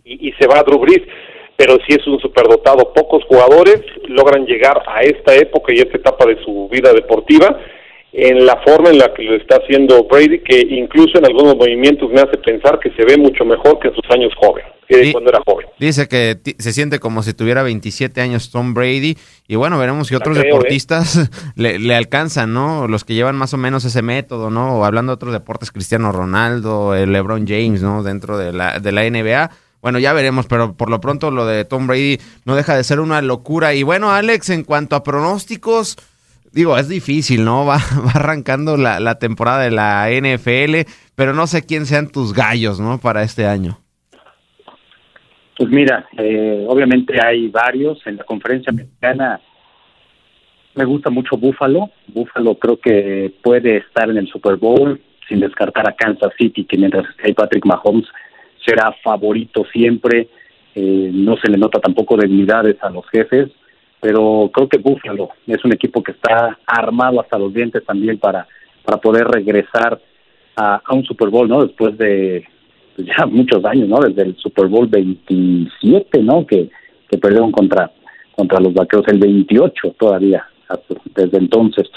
y, 0.04 0.28
y, 0.28 0.32
se 0.32 0.46
va 0.46 0.60
a 0.60 0.62
Drew 0.62 0.78
Brees. 0.78 1.02
Pero 1.56 1.74
sí 1.86 1.94
es 1.94 2.06
un 2.06 2.18
superdotado. 2.20 2.92
Pocos 2.94 3.24
jugadores 3.24 3.80
logran 4.06 4.46
llegar 4.46 4.82
a 4.86 5.02
esta 5.02 5.34
época 5.34 5.74
y 5.74 5.80
esta 5.80 5.98
etapa 5.98 6.24
de 6.26 6.42
su 6.44 6.68
vida 6.70 6.92
deportiva 6.92 7.58
en 8.12 8.44
la 8.44 8.60
forma 8.62 8.90
en 8.90 8.98
la 8.98 9.12
que 9.14 9.22
lo 9.22 9.36
está 9.36 9.56
haciendo 9.56 10.04
Brady, 10.04 10.40
que 10.40 10.60
incluso 10.60 11.18
en 11.18 11.24
algunos 11.24 11.56
movimientos 11.56 12.10
me 12.10 12.20
hace 12.20 12.36
pensar 12.36 12.78
que 12.78 12.90
se 12.90 13.04
ve 13.04 13.16
mucho 13.16 13.44
mejor 13.44 13.78
que 13.78 13.88
en 13.88 13.94
sus 13.94 14.04
años 14.10 14.32
jóvenes, 14.36 14.70
que 14.86 15.12
cuando 15.12 15.30
era 15.30 15.40
joven. 15.46 15.66
Dice 15.78 16.08
que 16.08 16.38
se 16.58 16.72
siente 16.72 16.98
como 16.98 17.22
si 17.22 17.32
tuviera 17.32 17.62
27 17.62 18.20
años 18.20 18.50
Tom 18.50 18.74
Brady, 18.74 19.16
y 19.48 19.56
bueno, 19.56 19.78
veremos 19.78 20.08
si 20.08 20.14
otros 20.14 20.36
¿eh? 20.36 20.42
deportistas 20.44 21.30
le, 21.56 21.94
alcanzan, 21.94 22.52
¿no? 22.52 22.86
Los 22.86 23.04
que 23.04 23.14
llevan 23.14 23.36
más 23.36 23.54
o 23.54 23.56
menos 23.56 23.86
ese 23.86 24.02
método, 24.02 24.50
¿no? 24.50 24.78
O 24.78 24.84
hablando 24.84 25.12
de 25.12 25.14
otros 25.14 25.32
deportes, 25.32 25.72
Cristiano 25.72 26.12
Ronaldo, 26.12 26.94
el 26.94 27.12
LeBron 27.12 27.46
James, 27.46 27.80
¿no? 27.80 28.02
Dentro 28.02 28.36
de 28.36 28.52
la, 28.52 28.78
de 28.78 28.92
la 28.92 29.08
NBA. 29.08 29.50
Bueno, 29.80 29.98
ya 29.98 30.12
veremos, 30.12 30.46
pero 30.46 30.74
por 30.74 30.90
lo 30.90 31.00
pronto 31.00 31.30
lo 31.30 31.44
de 31.44 31.64
Tom 31.64 31.88
Brady 31.88 32.20
no 32.44 32.54
deja 32.54 32.76
de 32.76 32.84
ser 32.84 33.00
una 33.00 33.22
locura. 33.22 33.74
Y 33.74 33.82
bueno, 33.82 34.12
Alex, 34.12 34.50
en 34.50 34.62
cuanto 34.62 34.94
a 34.94 35.02
pronósticos, 35.02 35.96
digo, 36.52 36.76
es 36.76 36.88
difícil, 36.88 37.44
¿no? 37.44 37.66
Va, 37.66 37.76
va 37.76 38.12
arrancando 38.14 38.76
la, 38.76 39.18
temporada 39.18 39.62
de 39.62 39.70
la 39.70 40.08
NFL, 40.10 40.88
pero 41.14 41.32
no 41.32 41.46
sé 41.46 41.64
quién 41.64 41.86
sean 41.86 42.10
tus 42.10 42.32
gallos, 42.32 42.80
¿no? 42.80 42.98
Para 42.98 43.22
este 43.22 43.46
año. 43.46 43.78
Pues 45.56 45.70
mira, 45.70 46.06
eh, 46.16 46.64
obviamente 46.68 47.14
hay 47.24 47.48
varios. 47.48 48.04
En 48.06 48.16
la 48.16 48.24
conferencia 48.24 48.70
americana 48.70 49.40
me 50.74 50.84
gusta 50.84 51.10
mucho 51.10 51.36
Buffalo. 51.36 51.90
Buffalo 52.08 52.58
creo 52.58 52.78
que 52.80 53.34
puede 53.42 53.78
estar 53.78 54.08
en 54.10 54.16
el 54.16 54.28
Super 54.28 54.56
Bowl 54.56 55.00
sin 55.28 55.40
descartar 55.40 55.88
a 55.88 55.94
Kansas 55.94 56.32
City, 56.38 56.64
que 56.64 56.78
mientras 56.78 57.06
hay 57.22 57.32
Patrick 57.32 57.64
Mahomes 57.64 58.06
será 58.64 58.92
favorito 59.04 59.64
siempre. 59.72 60.28
Eh, 60.74 61.10
no 61.12 61.36
se 61.36 61.50
le 61.50 61.58
nota 61.58 61.78
tampoco 61.80 62.16
debilidades 62.16 62.82
a 62.82 62.88
los 62.88 63.06
jefes 63.10 63.50
pero 64.02 64.50
creo 64.52 64.68
que 64.68 64.78
Buffalo 64.78 65.28
es 65.46 65.64
un 65.64 65.72
equipo 65.72 66.02
que 66.02 66.10
está 66.10 66.58
armado 66.66 67.20
hasta 67.20 67.38
los 67.38 67.54
dientes 67.54 67.84
también 67.84 68.18
para, 68.18 68.48
para 68.84 68.96
poder 68.98 69.28
regresar 69.28 70.00
a, 70.56 70.82
un 70.90 71.04
Super 71.04 71.28
Bowl, 71.28 71.48
¿no? 71.48 71.64
Después 71.64 71.96
de 71.96 72.44
pues, 72.96 73.06
ya 73.06 73.26
muchos 73.26 73.64
años, 73.64 73.88
¿no? 73.88 74.00
Desde 74.00 74.22
el 74.22 74.36
Super 74.38 74.66
Bowl 74.66 74.88
27, 74.88 76.20
¿no? 76.20 76.44
Que, 76.44 76.68
que 77.08 77.16
perdieron 77.16 77.52
contra, 77.52 77.92
contra 78.34 78.58
los 78.58 78.74
vaqueros 78.74 79.06
el 79.06 79.20
28 79.20 79.94
todavía, 79.96 80.48
desde 81.14 81.38
entonces. 81.38 81.88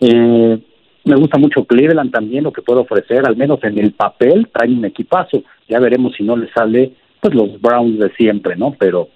Eh, 0.00 0.58
me 1.04 1.16
gusta 1.16 1.38
mucho 1.38 1.64
Cleveland 1.64 2.12
también, 2.12 2.44
lo 2.44 2.52
que 2.52 2.60
puede 2.60 2.80
ofrecer, 2.80 3.26
al 3.26 3.36
menos 3.36 3.64
en 3.64 3.78
el 3.78 3.92
papel, 3.92 4.46
trae 4.52 4.68
un 4.68 4.84
equipazo. 4.84 5.42
Ya 5.70 5.80
veremos 5.80 6.14
si 6.16 6.22
no 6.22 6.36
le 6.36 6.52
sale, 6.52 6.92
pues 7.18 7.34
los 7.34 7.58
Browns 7.62 7.98
de 7.98 8.10
siempre, 8.10 8.56
¿no? 8.56 8.76
Pero, 8.78 9.08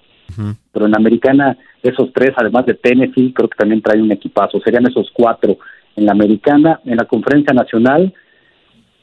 pero 0.72 0.86
en 0.86 0.96
Americana 0.96 1.56
esos 1.82 2.12
tres, 2.12 2.30
además 2.36 2.66
de 2.66 2.74
Tennessee, 2.74 3.32
creo 3.32 3.48
que 3.48 3.56
también 3.56 3.82
trae 3.82 4.00
un 4.00 4.12
equipazo. 4.12 4.60
Serían 4.60 4.86
esos 4.86 5.10
cuatro 5.12 5.58
en 5.96 6.06
la 6.06 6.12
americana. 6.12 6.80
En 6.84 6.96
la 6.96 7.06
conferencia 7.06 7.54
nacional, 7.54 8.12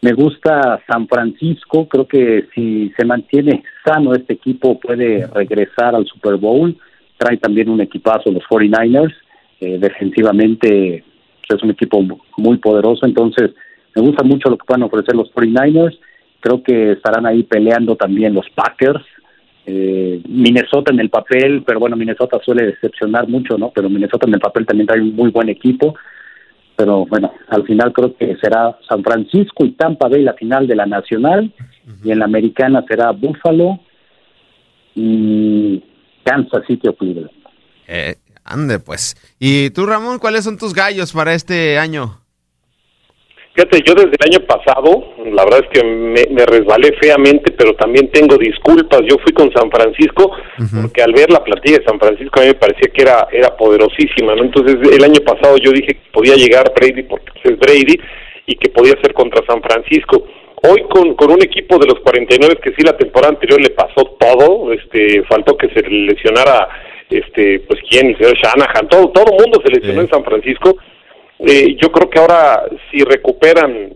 me 0.01 0.13
gusta 0.13 0.79
San 0.87 1.07
Francisco. 1.07 1.87
Creo 1.87 2.07
que 2.07 2.47
si 2.53 2.91
se 2.97 3.05
mantiene 3.05 3.63
sano 3.85 4.13
este 4.13 4.33
equipo, 4.33 4.79
puede 4.79 5.27
regresar 5.27 5.95
al 5.95 6.05
Super 6.05 6.35
Bowl. 6.35 6.77
Trae 7.17 7.37
también 7.37 7.69
un 7.69 7.81
equipazo 7.81 8.31
los 8.31 8.43
49ers. 8.43 9.13
Eh, 9.59 9.79
defensivamente 9.79 11.03
es 11.49 11.63
un 11.63 11.71
equipo 11.71 12.03
muy 12.37 12.57
poderoso. 12.57 13.05
Entonces, 13.05 13.51
me 13.95 14.03
gusta 14.03 14.23
mucho 14.23 14.49
lo 14.49 14.57
que 14.57 14.65
puedan 14.65 14.83
ofrecer 14.83 15.15
los 15.15 15.33
49ers. 15.33 15.97
Creo 16.41 16.61
que 16.61 16.91
estarán 16.91 17.25
ahí 17.25 17.41
peleando 17.43 17.95
también 17.95 18.35
los 18.35 18.47
Packers 18.51 19.03
eh, 19.69 20.21
Minnesota 20.29 20.93
en 20.93 21.01
el 21.01 21.09
papel, 21.09 21.61
pero 21.67 21.81
bueno, 21.81 21.97
Minnesota 21.97 22.39
suele 22.43 22.67
decepcionar 22.67 23.27
mucho, 23.27 23.57
¿no? 23.57 23.69
Pero 23.75 23.89
Minnesota 23.89 24.25
en 24.25 24.35
el 24.35 24.39
papel 24.39 24.65
también 24.65 24.87
trae 24.87 25.01
un 25.01 25.13
muy 25.13 25.29
buen 25.29 25.49
equipo. 25.49 25.93
Pero 26.77 27.05
bueno, 27.05 27.33
al 27.49 27.65
final 27.65 27.91
creo 27.91 28.15
que 28.15 28.37
será 28.37 28.77
San 28.87 29.03
Francisco 29.03 29.65
y 29.65 29.71
Tampa 29.71 30.07
Bay 30.07 30.23
la 30.23 30.35
final 30.35 30.67
de 30.67 30.75
la 30.75 30.85
Nacional. 30.85 31.51
Y 32.01 32.11
en 32.11 32.19
la 32.19 32.25
Americana 32.25 32.85
será 32.87 33.11
Buffalo 33.11 33.79
y 34.95 35.83
Kansas 36.23 36.63
City 36.65 36.87
o. 36.87 36.95
Eh, 37.87 38.15
ande, 38.45 38.79
pues. 38.79 39.15
¿Y 39.37 39.71
tú, 39.71 39.85
Ramón, 39.85 40.19
cuáles 40.19 40.45
son 40.45 40.57
tus 40.57 40.73
gallos 40.73 41.11
para 41.11 41.33
este 41.33 41.77
año? 41.77 42.21
Fíjate, 43.57 43.81
yo 43.87 43.95
desde 43.95 44.13
el 44.19 44.35
año 44.35 44.45
pasado, 44.45 45.15
la 45.33 45.43
verdad 45.43 45.61
es 45.63 45.69
que 45.69 45.83
me, 45.83 46.45
resbalé 46.45 46.93
feamente, 47.01 47.51
pero 47.53 47.73
también 47.73 48.07
tengo 48.11 48.37
disculpas. 48.37 49.01
Yo 49.09 49.17
fui 49.23 49.33
con 49.33 49.51
San 49.51 49.71
Francisco, 49.71 50.31
porque 50.79 51.01
al 51.01 51.11
ver 51.11 51.31
la 51.31 51.43
plantilla 51.43 51.79
de 51.79 51.85
San 51.85 51.99
Francisco 51.99 52.39
a 52.39 52.43
mí 52.43 52.49
me 52.49 52.53
parecía 52.53 52.91
que 52.93 53.01
era, 53.01 53.27
era 53.31 53.57
poderosísima, 53.57 54.35
¿no? 54.35 54.43
Entonces 54.43 54.75
el 54.93 55.03
año 55.03 55.21
pasado 55.25 55.57
yo 55.57 55.71
dije 55.71 55.95
que 55.95 56.11
podía 56.13 56.35
llegar 56.35 56.71
Brady 56.75 57.01
porque 57.01 57.31
es 57.45 57.57
Brady 57.57 57.99
y 58.45 58.55
que 58.57 58.69
podía 58.69 58.93
ser 59.01 59.15
contra 59.15 59.43
San 59.47 59.59
Francisco. 59.63 60.23
Hoy 60.61 60.83
con, 60.87 61.15
con 61.15 61.31
un 61.31 61.41
equipo 61.41 61.79
de 61.79 61.87
los 61.87 61.99
49 62.01 62.59
que 62.61 62.75
sí 62.77 62.83
la 62.83 62.95
temporada 62.95 63.33
anterior 63.33 63.59
le 63.59 63.71
pasó 63.71 64.05
todo, 64.19 64.71
este 64.71 65.23
faltó 65.23 65.57
que 65.57 65.69
se 65.69 65.81
lesionara 65.81 66.69
este 67.09 67.61
pues 67.61 67.79
quién, 67.89 68.11
el 68.11 68.17
señor 68.17 68.37
Shanahan, 68.37 68.87
todo 68.87 69.09
todo 69.09 69.25
el 69.33 69.41
mundo 69.41 69.59
se 69.65 69.71
lesionó 69.71 70.01
en 70.01 70.09
San 70.09 70.23
Francisco 70.23 70.77
eh, 71.39 71.77
yo 71.79 71.91
creo 71.91 72.09
que 72.09 72.19
ahora 72.19 72.65
si 72.89 73.03
recuperan 73.03 73.93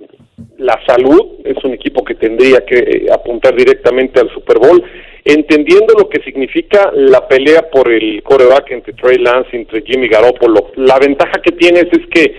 la 0.58 0.80
salud, 0.86 1.40
es 1.44 1.64
un 1.64 1.74
equipo 1.74 2.04
que 2.04 2.16
tendría 2.16 2.64
que 2.66 2.78
eh, 2.78 3.06
apuntar 3.12 3.56
directamente 3.56 4.20
al 4.20 4.30
Super 4.32 4.60
Bowl, 4.60 4.84
entendiendo 5.26 5.94
lo 5.98 6.08
que 6.08 6.22
significa 6.22 6.92
la 6.94 7.28
pelea 7.28 7.70
por 7.70 7.92
el 7.92 8.22
coreback 8.22 8.72
entre 8.72 8.94
Trey 8.94 9.18
Lance 9.18 9.50
entre 9.56 9.82
Jimmy 9.82 10.08
Garoppolo. 10.08 10.72
La 10.76 11.00
ventaja 11.00 11.42
que 11.42 11.52
tienes 11.54 11.86
es 11.92 12.08
que 12.12 12.36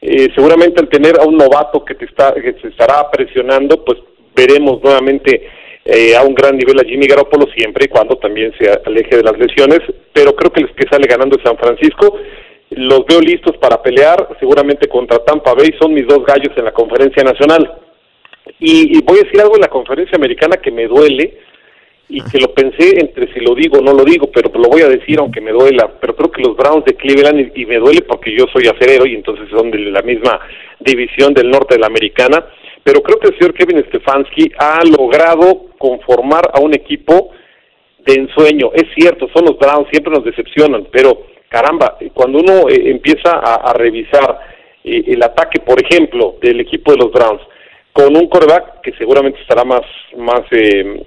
eh, 0.00 0.28
seguramente 0.34 0.80
al 0.80 0.88
tener 0.88 1.18
a 1.18 1.24
un 1.24 1.36
novato 1.36 1.84
que 1.84 1.94
te 1.94 2.04
está 2.04 2.34
que 2.34 2.54
se 2.60 2.68
estará 2.68 3.10
presionando, 3.10 3.84
pues 3.84 3.98
veremos 4.36 4.82
nuevamente 4.82 5.48
a 6.18 6.22
un 6.22 6.34
gran 6.34 6.56
nivel 6.56 6.80
a 6.80 6.88
Jimmy 6.88 7.06
Garoppolo 7.06 7.46
siempre 7.54 7.84
y 7.84 7.88
cuando 7.88 8.16
también 8.16 8.54
se 8.58 8.70
aleje 8.86 9.18
de 9.18 9.22
las 9.22 9.36
lesiones, 9.38 9.80
pero 10.14 10.34
creo 10.34 10.50
que 10.50 10.62
el 10.62 10.74
que 10.74 10.88
sale 10.88 11.06
ganando 11.06 11.36
es 11.36 11.42
San 11.42 11.58
Francisco 11.58 12.18
los 12.70 13.04
veo 13.06 13.20
listos 13.20 13.56
para 13.58 13.82
pelear, 13.82 14.28
seguramente 14.40 14.88
contra 14.88 15.18
Tampa 15.24 15.54
Bay, 15.54 15.70
son 15.80 15.94
mis 15.94 16.06
dos 16.06 16.24
gallos 16.24 16.52
en 16.56 16.64
la 16.64 16.72
conferencia 16.72 17.22
nacional. 17.22 17.78
Y, 18.58 19.02
voy 19.02 19.18
a 19.18 19.22
decir 19.24 19.40
algo 19.40 19.54
en 19.54 19.62
la 19.62 19.68
conferencia 19.68 20.16
americana 20.16 20.56
que 20.56 20.70
me 20.70 20.86
duele 20.86 21.38
y 22.08 22.20
que 22.22 22.38
lo 22.38 22.52
pensé 22.52 23.00
entre 23.00 23.32
si 23.32 23.40
lo 23.40 23.54
digo 23.54 23.78
o 23.78 23.82
no 23.82 23.94
lo 23.94 24.04
digo, 24.04 24.30
pero 24.30 24.50
lo 24.52 24.68
voy 24.68 24.82
a 24.82 24.88
decir 24.88 25.18
aunque 25.18 25.40
me 25.40 25.52
duela, 25.52 25.90
pero 26.00 26.14
creo 26.14 26.30
que 26.30 26.42
los 26.42 26.56
Browns 26.56 26.84
de 26.84 26.94
Cleveland, 26.94 27.52
y, 27.54 27.66
me 27.66 27.78
duele 27.78 28.02
porque 28.02 28.36
yo 28.36 28.46
soy 28.52 28.66
acerero 28.66 29.06
y 29.06 29.14
entonces 29.14 29.48
son 29.50 29.70
de 29.70 29.78
la 29.78 30.02
misma 30.02 30.40
división 30.80 31.32
del 31.32 31.50
norte 31.50 31.74
de 31.74 31.80
la 31.80 31.86
americana, 31.86 32.44
pero 32.82 33.02
creo 33.02 33.18
que 33.18 33.28
el 33.28 33.38
señor 33.38 33.54
Kevin 33.54 33.84
Stefanski 33.88 34.52
ha 34.58 34.80
logrado 34.84 35.70
conformar 35.78 36.50
a 36.52 36.60
un 36.60 36.74
equipo 36.74 37.30
de 38.04 38.14
ensueño. 38.14 38.70
Es 38.74 38.84
cierto, 38.94 39.26
son 39.34 39.46
los 39.46 39.58
Browns, 39.58 39.88
siempre 39.90 40.12
nos 40.12 40.24
decepcionan, 40.24 40.86
pero 40.92 41.33
caramba, 41.48 41.96
cuando 42.12 42.38
uno 42.38 42.68
eh, 42.68 42.90
empieza 42.90 43.30
a, 43.38 43.72
revisar 43.72 44.40
eh, 44.82 45.04
el 45.06 45.22
ataque, 45.22 45.60
por 45.60 45.82
ejemplo, 45.82 46.36
del 46.40 46.60
equipo 46.60 46.92
de 46.92 46.98
los 46.98 47.12
Browns, 47.12 47.42
con 47.92 48.16
un 48.16 48.28
coreback 48.28 48.80
que 48.82 48.92
seguramente 48.98 49.40
estará 49.40 49.64
más, 49.64 49.82
más 50.16 50.42
eh, 50.50 51.04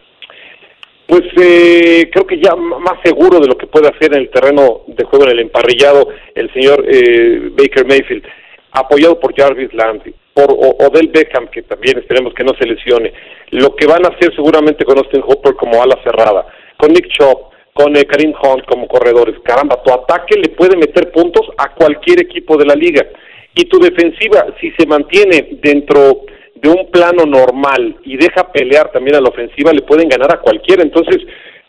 pues 1.08 1.24
eh, 1.42 2.10
creo 2.12 2.28
que 2.28 2.40
ya 2.40 2.56
más 2.56 3.00
seguro 3.04 3.40
de 3.40 3.48
lo 3.48 3.58
que 3.58 3.68
puede 3.68 3.88
hacer 3.88 4.14
en 4.14 4.20
el 4.20 4.30
terreno 4.30 4.82
de 4.88 5.06
juego 5.06 5.26
en 5.26 5.32
el 5.32 5.40
emparrillado 5.40 6.10
el 6.36 6.52
señor 6.54 6.86
eh, 6.88 7.50
Baker 7.52 7.86
Mayfield, 7.86 8.26
apoyado 8.72 9.20
por 9.20 9.34
Jarvis 9.36 9.74
Landry, 9.74 10.14
por 10.34 10.52
Odell 10.52 11.08
Beckham, 11.08 11.48
que 11.48 11.64
también 11.64 11.98
esperemos 11.98 12.34
que 12.34 12.44
no 12.44 12.54
se 12.60 12.66
lesione, 12.66 13.14
lo 13.52 13.76
que 13.76 13.88
van 13.88 14.06
a 14.06 14.10
hacer 14.10 14.34
seguramente 14.36 14.86
con 14.86 14.98
Austin 14.98 15.24
Hopper 15.26 15.56
como 15.56 15.82
ala 15.82 15.98
cerrada, 16.04 16.46
con 16.78 16.92
Nick 16.92 17.08
Chop, 17.18 17.54
con 17.78 17.96
eh, 17.96 18.06
Karim 18.06 18.34
Hunt 18.42 18.66
como 18.66 18.88
corredores, 18.88 19.36
caramba, 19.44 19.82
tu 19.84 19.94
ataque 19.94 20.36
le 20.36 20.50
puede 20.50 20.76
meter 20.76 21.12
puntos 21.12 21.48
a 21.58 21.76
cualquier 21.76 22.22
equipo 22.22 22.58
de 22.58 22.66
la 22.66 22.74
liga, 22.74 23.06
y 23.54 23.66
tu 23.66 23.80
defensiva, 23.80 24.48
si 24.60 24.72
se 24.72 24.88
mantiene 24.88 25.60
dentro 25.62 26.22
de 26.56 26.70
un 26.70 26.90
plano 26.90 27.26
normal 27.26 27.98
y 28.04 28.18
deja 28.18 28.52
pelear 28.52 28.92
también 28.92 29.18
a 29.18 29.22
la 29.22 29.30
ofensiva, 29.30 29.72
le 29.72 29.82
pueden 29.82 30.10
ganar 30.10 30.34
a 30.34 30.42
cualquiera. 30.42 30.82
Entonces, 30.82 31.18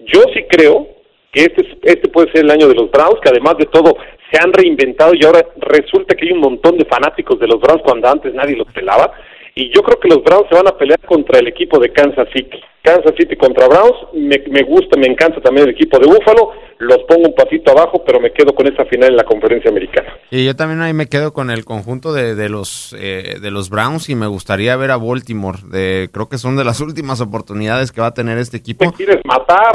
yo 0.01 0.23
sí 0.35 0.45
creo 0.49 0.89
que 1.31 1.43
este, 1.43 1.79
este 1.83 2.09
puede 2.09 2.33
ser 2.33 2.45
el 2.45 2.51
año 2.51 2.69
de 2.69 2.75
los 2.75 2.91
Browns, 2.91 3.21
que 3.23 3.29
además 3.29 3.57
de 3.59 3.67
todo 3.67 3.97
se 4.31 4.43
han 4.43 4.53
reinventado 4.53 5.13
y 5.15 5.25
ahora 5.25 5.47
resulta 5.61 6.15
que 6.15 6.27
hay 6.27 6.33
un 6.33 6.41
montón 6.41 6.79
de 6.79 6.87
fanáticos 6.87 7.39
de 7.39 7.49
los 7.49 7.61
Browns 7.61 7.83
cuando 7.83 8.09
antes 8.09 8.33
nadie 8.35 8.57
los 8.57 8.71
pelaba. 8.73 9.13
Y 9.59 9.75
yo 9.75 9.83
creo 9.83 9.99
que 9.99 10.07
los 10.07 10.23
Browns 10.23 10.47
se 10.49 10.55
van 10.55 10.69
a 10.69 10.79
pelear 10.79 11.01
contra 11.01 11.41
el 11.41 11.49
equipo 11.49 11.81
de 11.81 11.93
Kansas 11.93 12.29
City. 12.33 12.61
Kansas 12.81 13.13
City 13.19 13.35
contra 13.35 13.67
Browns, 13.67 13.97
me, 14.15 14.39
me 14.53 14.63
gusta, 14.63 14.97
me 14.97 15.09
encanta 15.09 15.41
también 15.41 15.67
el 15.67 15.75
equipo 15.75 15.99
de 15.99 16.07
Buffalo, 16.07 16.53
los 16.79 16.99
pongo 17.09 17.27
un 17.27 17.35
pasito 17.35 17.73
abajo, 17.73 18.05
pero 18.07 18.21
me 18.21 18.33
quedo 18.33 18.55
con 18.55 18.69
esa 18.69 18.85
final 18.85 19.11
en 19.11 19.17
la 19.17 19.25
conferencia 19.25 19.69
americana. 19.69 20.11
Y 20.31 20.45
yo 20.45 20.55
también 20.55 20.81
ahí 20.81 20.93
me 20.93 21.09
quedo 21.09 21.33
con 21.33 21.51
el 21.51 21.65
conjunto 21.65 22.13
de, 22.13 22.37
de 22.37 22.49
los 22.49 22.95
eh, 23.01 23.39
de 23.43 23.51
los 23.51 23.69
Browns 23.69 24.09
y 24.09 24.15
me 24.15 24.29
gustaría 24.29 24.77
ver 24.77 24.93
a 24.93 24.97
Baltimore. 24.97 25.59
De, 25.69 26.09
creo 26.13 26.29
que 26.29 26.39
son 26.39 26.57
de 26.57 26.63
las 26.63 26.81
últimas 26.89 27.21
oportunidades 27.21 27.91
que 27.91 28.01
va 28.01 28.07
a 28.07 28.15
tener 28.15 28.39
este 28.39 28.59
equipo. 28.59 28.85
¿Me 28.85 28.93
quieres 28.93 29.19
matar? 29.25 29.73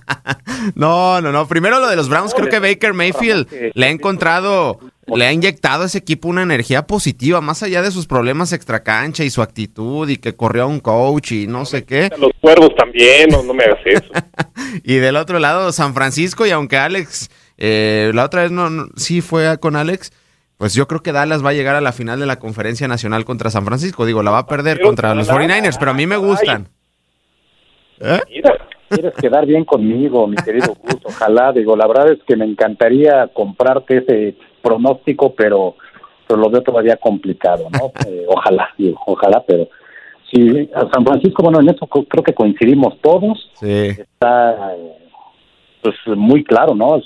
no, 0.74 1.22
no, 1.22 1.32
no. 1.32 1.48
Primero 1.48 1.80
lo 1.80 1.88
de 1.88 1.96
los 1.96 2.10
Browns, 2.10 2.34
creo 2.34 2.50
que 2.50 2.58
Baker 2.58 2.92
Mayfield 2.92 3.72
le 3.72 3.86
ha 3.86 3.88
encontrado 3.88 4.78
le 5.14 5.26
ha 5.26 5.32
inyectado 5.32 5.84
a 5.84 5.86
ese 5.86 5.98
equipo 5.98 6.28
una 6.28 6.42
energía 6.42 6.86
positiva, 6.86 7.40
más 7.40 7.62
allá 7.62 7.82
de 7.82 7.90
sus 7.90 8.06
problemas 8.06 8.52
extracancha 8.52 9.24
y 9.24 9.30
su 9.30 9.42
actitud 9.42 10.08
y 10.08 10.16
que 10.16 10.34
corrió 10.34 10.64
a 10.64 10.66
un 10.66 10.80
coach 10.80 11.32
y 11.32 11.46
no 11.46 11.64
sé 11.64 11.84
qué. 11.84 12.10
Los 12.18 12.32
cuervos 12.40 12.74
también, 12.76 13.28
no, 13.30 13.42
me 13.54 13.64
hagas 13.64 13.80
eso. 13.84 14.04
y 14.84 14.94
del 14.94 15.16
otro 15.16 15.38
lado, 15.38 15.70
San 15.72 15.94
Francisco, 15.94 16.46
y 16.46 16.50
aunque 16.50 16.76
Alex, 16.76 17.30
eh, 17.58 18.10
la 18.14 18.24
otra 18.24 18.42
vez 18.42 18.50
no, 18.50 18.88
sí 18.96 19.20
fue 19.20 19.58
con 19.60 19.76
Alex, 19.76 20.12
pues 20.56 20.74
yo 20.74 20.88
creo 20.88 21.02
que 21.02 21.12
Dallas 21.12 21.44
va 21.44 21.50
a 21.50 21.54
llegar 21.54 21.76
a 21.76 21.80
la 21.80 21.92
final 21.92 22.18
de 22.18 22.26
la 22.26 22.38
conferencia 22.38 22.88
nacional 22.88 23.24
contra 23.24 23.50
San 23.50 23.64
Francisco. 23.64 24.06
Digo, 24.06 24.22
la 24.22 24.30
va 24.30 24.38
a 24.38 24.46
perder 24.46 24.80
contra 24.80 25.14
los 25.14 25.28
49ers, 25.28 25.76
pero 25.78 25.90
a 25.90 25.94
mí 25.94 26.06
me 26.06 26.16
gustan. 26.16 26.68
¿Eh? 28.00 28.20
Quieres 28.88 29.14
quedar 29.14 29.46
bien 29.46 29.64
conmigo, 29.64 30.26
mi 30.28 30.36
querido 30.36 30.74
Gus. 30.80 31.00
Ojalá, 31.04 31.52
digo, 31.52 31.76
la 31.76 31.86
verdad 31.88 32.12
es 32.12 32.20
que 32.26 32.36
me 32.36 32.44
encantaría 32.44 33.28
comprarte 33.34 33.98
ese 33.98 34.36
pronóstico, 34.62 35.34
pero, 35.34 35.76
pero 36.26 36.40
lo 36.40 36.50
veo 36.50 36.62
todavía 36.62 36.96
complicado, 36.96 37.68
¿no? 37.72 37.92
Eh, 38.06 38.24
ojalá, 38.28 38.68
digo, 38.78 39.00
ojalá, 39.06 39.42
pero 39.46 39.68
sí, 40.30 40.70
a 40.74 40.88
San 40.92 41.04
Francisco, 41.04 41.42
bueno, 41.42 41.60
en 41.60 41.70
eso 41.70 41.86
creo 41.86 42.22
que 42.22 42.34
coincidimos 42.34 43.00
todos. 43.00 43.50
Sí. 43.54 43.88
Está, 43.88 44.74
pues, 45.82 45.94
muy 46.16 46.44
claro, 46.44 46.74
¿no? 46.74 47.00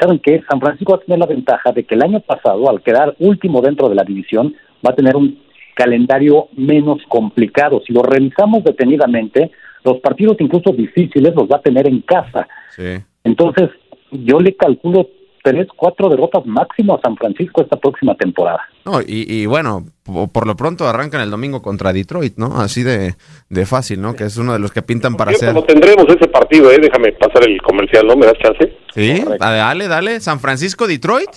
¿Saben 0.00 0.18
qué? 0.18 0.42
San 0.48 0.60
Francisco 0.60 0.92
va 0.92 0.98
a 0.98 1.04
tener 1.04 1.18
la 1.18 1.26
ventaja 1.26 1.72
de 1.72 1.84
que 1.84 1.94
el 1.94 2.02
año 2.02 2.20
pasado, 2.20 2.68
al 2.70 2.82
quedar 2.82 3.14
último 3.18 3.60
dentro 3.60 3.88
de 3.88 3.94
la 3.94 4.04
división, 4.04 4.54
va 4.86 4.92
a 4.92 4.96
tener 4.96 5.16
un 5.16 5.38
calendario 5.74 6.48
menos 6.56 6.98
complicado. 7.08 7.80
Si 7.86 7.92
lo 7.92 8.02
revisamos 8.02 8.64
detenidamente, 8.64 9.50
los 9.84 9.98
partidos 9.98 10.36
incluso 10.40 10.72
difíciles 10.72 11.34
los 11.34 11.48
va 11.48 11.56
a 11.56 11.62
tener 11.62 11.86
en 11.86 12.00
casa. 12.00 12.48
Sí. 12.70 12.98
Entonces, 13.24 13.70
yo 14.10 14.40
le 14.40 14.54
calculo 14.56 15.08
tres, 15.42 15.66
cuatro 15.76 16.08
derrotas 16.08 16.44
máximo 16.46 16.94
a 16.94 17.00
San 17.00 17.16
Francisco 17.16 17.62
esta 17.62 17.76
próxima 17.76 18.14
temporada. 18.14 18.60
No, 18.84 19.00
y, 19.06 19.46
bueno, 19.46 19.84
por, 20.32 20.46
lo 20.46 20.56
pronto 20.56 20.88
arrancan 20.88 21.20
el 21.20 21.30
domingo 21.30 21.62
contra 21.62 21.92
Detroit, 21.92 22.36
¿no? 22.36 22.60
Así 22.60 22.82
de, 22.82 23.14
de 23.48 23.66
fácil, 23.66 24.00
¿no? 24.00 24.14
Que 24.14 24.24
es 24.24 24.36
uno 24.36 24.52
de 24.52 24.58
los 24.58 24.72
que 24.72 24.82
pintan 24.82 25.16
para 25.16 25.32
ser. 25.32 25.52
No 25.54 25.62
tendremos 25.62 26.06
ese 26.08 26.28
partido, 26.28 26.70
¿eh? 26.70 26.78
Déjame 26.80 27.12
pasar 27.12 27.48
el 27.48 27.60
comercial, 27.62 28.06
¿no? 28.06 28.16
¿Me 28.16 28.26
das 28.26 28.38
chance? 28.42 28.76
Sí, 28.94 29.24
dale, 29.38 29.88
dale. 29.88 30.20
San 30.20 30.40
Francisco, 30.40 30.86
Detroit 30.86 31.30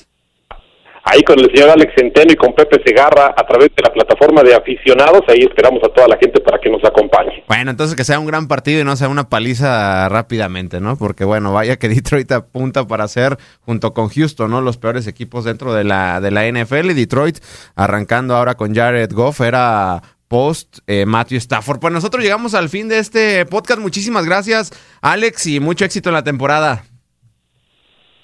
ahí 1.04 1.22
con 1.24 1.40
el 1.40 1.52
señor 1.54 1.70
Alex 1.70 1.94
Centeno 1.96 2.32
y 2.32 2.36
con 2.36 2.54
Pepe 2.54 2.82
Segarra 2.86 3.34
a 3.36 3.46
través 3.46 3.70
de 3.76 3.84
la 3.84 3.92
plataforma 3.92 4.42
de 4.42 4.56
aficionados. 4.56 5.22
Ahí 5.28 5.42
esperamos 5.42 5.84
a 5.84 5.90
toda 5.90 6.08
la 6.08 6.18
gente 6.18 6.40
para 6.42 6.60
que 6.60 6.70
nos 6.70 6.84
acompañe. 6.84 7.44
Bueno, 7.48 7.72
entonces 7.72 7.96
que 7.96 8.04
sea 8.04 8.20
un 8.20 8.26
gran 8.26 8.48
partido 8.48 8.82
y 8.82 8.84
no 8.84 8.96
sea 8.96 9.10
una 9.10 9.30
paliza 9.30 10.08
rápidamente, 10.10 10.80
¿no? 10.80 10.98
Porque 10.98 11.26
bueno, 11.26 11.54
vaya 11.54 11.78
que 11.78 11.90
Detroit 11.94 12.32
apunta 12.32 12.88
para 12.88 13.08
ser, 13.08 13.38
junto 13.62 13.94
con 13.94 14.10
Houston, 14.10 14.50
¿no? 14.50 14.62
Los 14.62 14.78
peores 14.78 15.08
equipos 15.08 15.46
dentro 15.46 15.74
de 15.74 15.84
la, 15.84 16.22
de 16.22 16.32
la 16.32 16.48
NFL. 16.48 16.92
Y 16.92 16.94
Detroit, 16.94 17.40
arrancando 17.76 18.36
ahora 18.36 18.56
con 18.56 18.74
Jared 18.74 19.12
Goff, 19.12 19.42
era 19.42 20.02
post 20.28 20.80
eh, 20.88 21.06
Matthew 21.06 21.38
Stafford. 21.38 21.80
Pues 21.80 21.94
nosotros 21.94 22.24
llegamos 22.24 22.54
al 22.56 22.70
fin 22.70 22.88
de 22.88 23.00
este 23.00 23.46
podcast. 23.46 23.80
Muchísimas 23.80 24.26
gracias, 24.26 24.72
Alex, 25.02 25.46
y 25.48 25.60
mucho 25.60 25.86
éxito 25.86 26.10
en 26.10 26.14
la 26.14 26.24
temporada. 26.24 26.84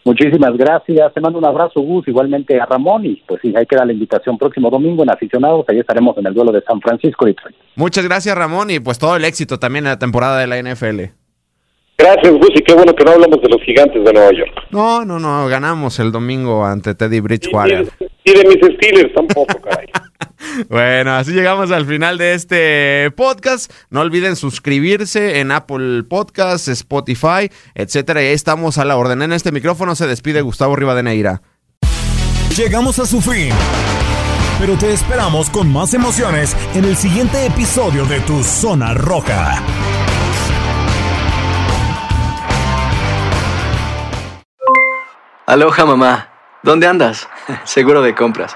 Muchísimas 0.06 0.56
gracias. 0.58 1.14
Te 1.14 1.22
mando 1.22 1.40
un 1.40 1.46
abrazo, 1.46 1.82
Gus, 1.82 2.08
igualmente 2.08 2.60
a 2.60 2.66
Ramón. 2.66 3.06
Y 3.06 3.22
pues 3.28 3.42
sí, 3.42 3.54
hay 3.56 3.66
que 3.66 3.76
dar 3.76 3.86
la 3.86 3.94
invitación 3.94 4.38
próximo 4.38 4.70
domingo 4.70 5.04
en 5.04 5.12
Aficionados. 5.12 5.66
Ahí 5.68 5.80
estaremos 5.80 6.18
en 6.18 6.28
el 6.28 6.34
duelo 6.34 6.52
de 6.52 6.62
San 6.62 6.80
Francisco 6.82 7.28
y 7.28 7.32
Detroit. 7.32 7.56
Muchas 7.76 8.06
gracias, 8.06 8.36
Ramón, 8.38 8.72
y 8.72 8.80
pues 8.80 8.98
todo 8.98 9.16
el 9.16 9.26
éxito 9.26 9.60
también 9.60 9.86
en 9.86 9.92
la 9.92 10.00
temporada 10.00 10.40
de 10.40 10.48
la 10.48 10.62
NFL. 10.62 11.20
Gracias, 11.98 12.32
Gus, 12.32 12.52
y 12.56 12.62
qué 12.62 12.74
bueno 12.74 12.94
que 12.96 13.04
no 13.04 13.12
hablamos 13.12 13.42
de 13.42 13.50
los 13.50 13.62
gigantes 13.62 14.02
de 14.02 14.14
Nueva 14.14 14.32
York. 14.32 14.54
No, 14.72 15.04
no, 15.04 15.20
no, 15.20 15.48
ganamos 15.50 16.00
el 16.00 16.14
domingo 16.14 16.66
ante 16.66 16.96
Teddy 16.96 17.20
Bridgewater. 17.20 17.90
Y 18.24 18.32
de, 18.32 18.48
mis 18.48 18.76
Steelers 18.78 19.14
tampoco, 19.14 19.60
caray. 19.60 19.88
Bueno, 20.70 21.16
así 21.16 21.32
llegamos 21.32 21.72
al 21.72 21.86
final 21.86 22.18
de 22.18 22.34
este 22.34 23.12
podcast. 23.16 23.72
No 23.90 24.02
olviden 24.02 24.36
suscribirse 24.36 25.40
en 25.40 25.52
Apple 25.52 26.04
Podcasts, 26.04 26.68
Spotify, 26.68 27.52
etcétera. 27.76 28.22
Y 28.22 28.28
ahí 28.28 28.34
estamos 28.34 28.78
a 28.78 28.86
la 28.86 28.98
orden. 28.98 29.22
En 29.22 29.34
este 29.34 29.52
micrófono 29.52 29.96
se 29.96 30.08
despide 30.08 30.42
Gustavo 30.42 30.76
Rivadeneira. 30.76 31.42
Llegamos 32.56 33.00
a 33.00 33.06
su 33.06 33.22
fin. 33.22 33.52
Pero 34.60 34.78
te 34.78 34.92
esperamos 34.92 35.50
con 35.50 35.72
más 35.72 35.94
emociones 35.94 36.56
en 36.74 36.84
el 36.84 36.98
siguiente 36.98 37.46
episodio 37.46 38.06
de 38.06 38.20
Tu 38.22 38.44
Zona 38.44 38.94
Roja. 38.94 39.64
Aloha 45.46 45.86
mamá, 45.86 46.30
¿dónde 46.62 46.86
andas? 46.86 47.28
Seguro 47.64 48.02
de 48.02 48.14
compras. 48.14 48.56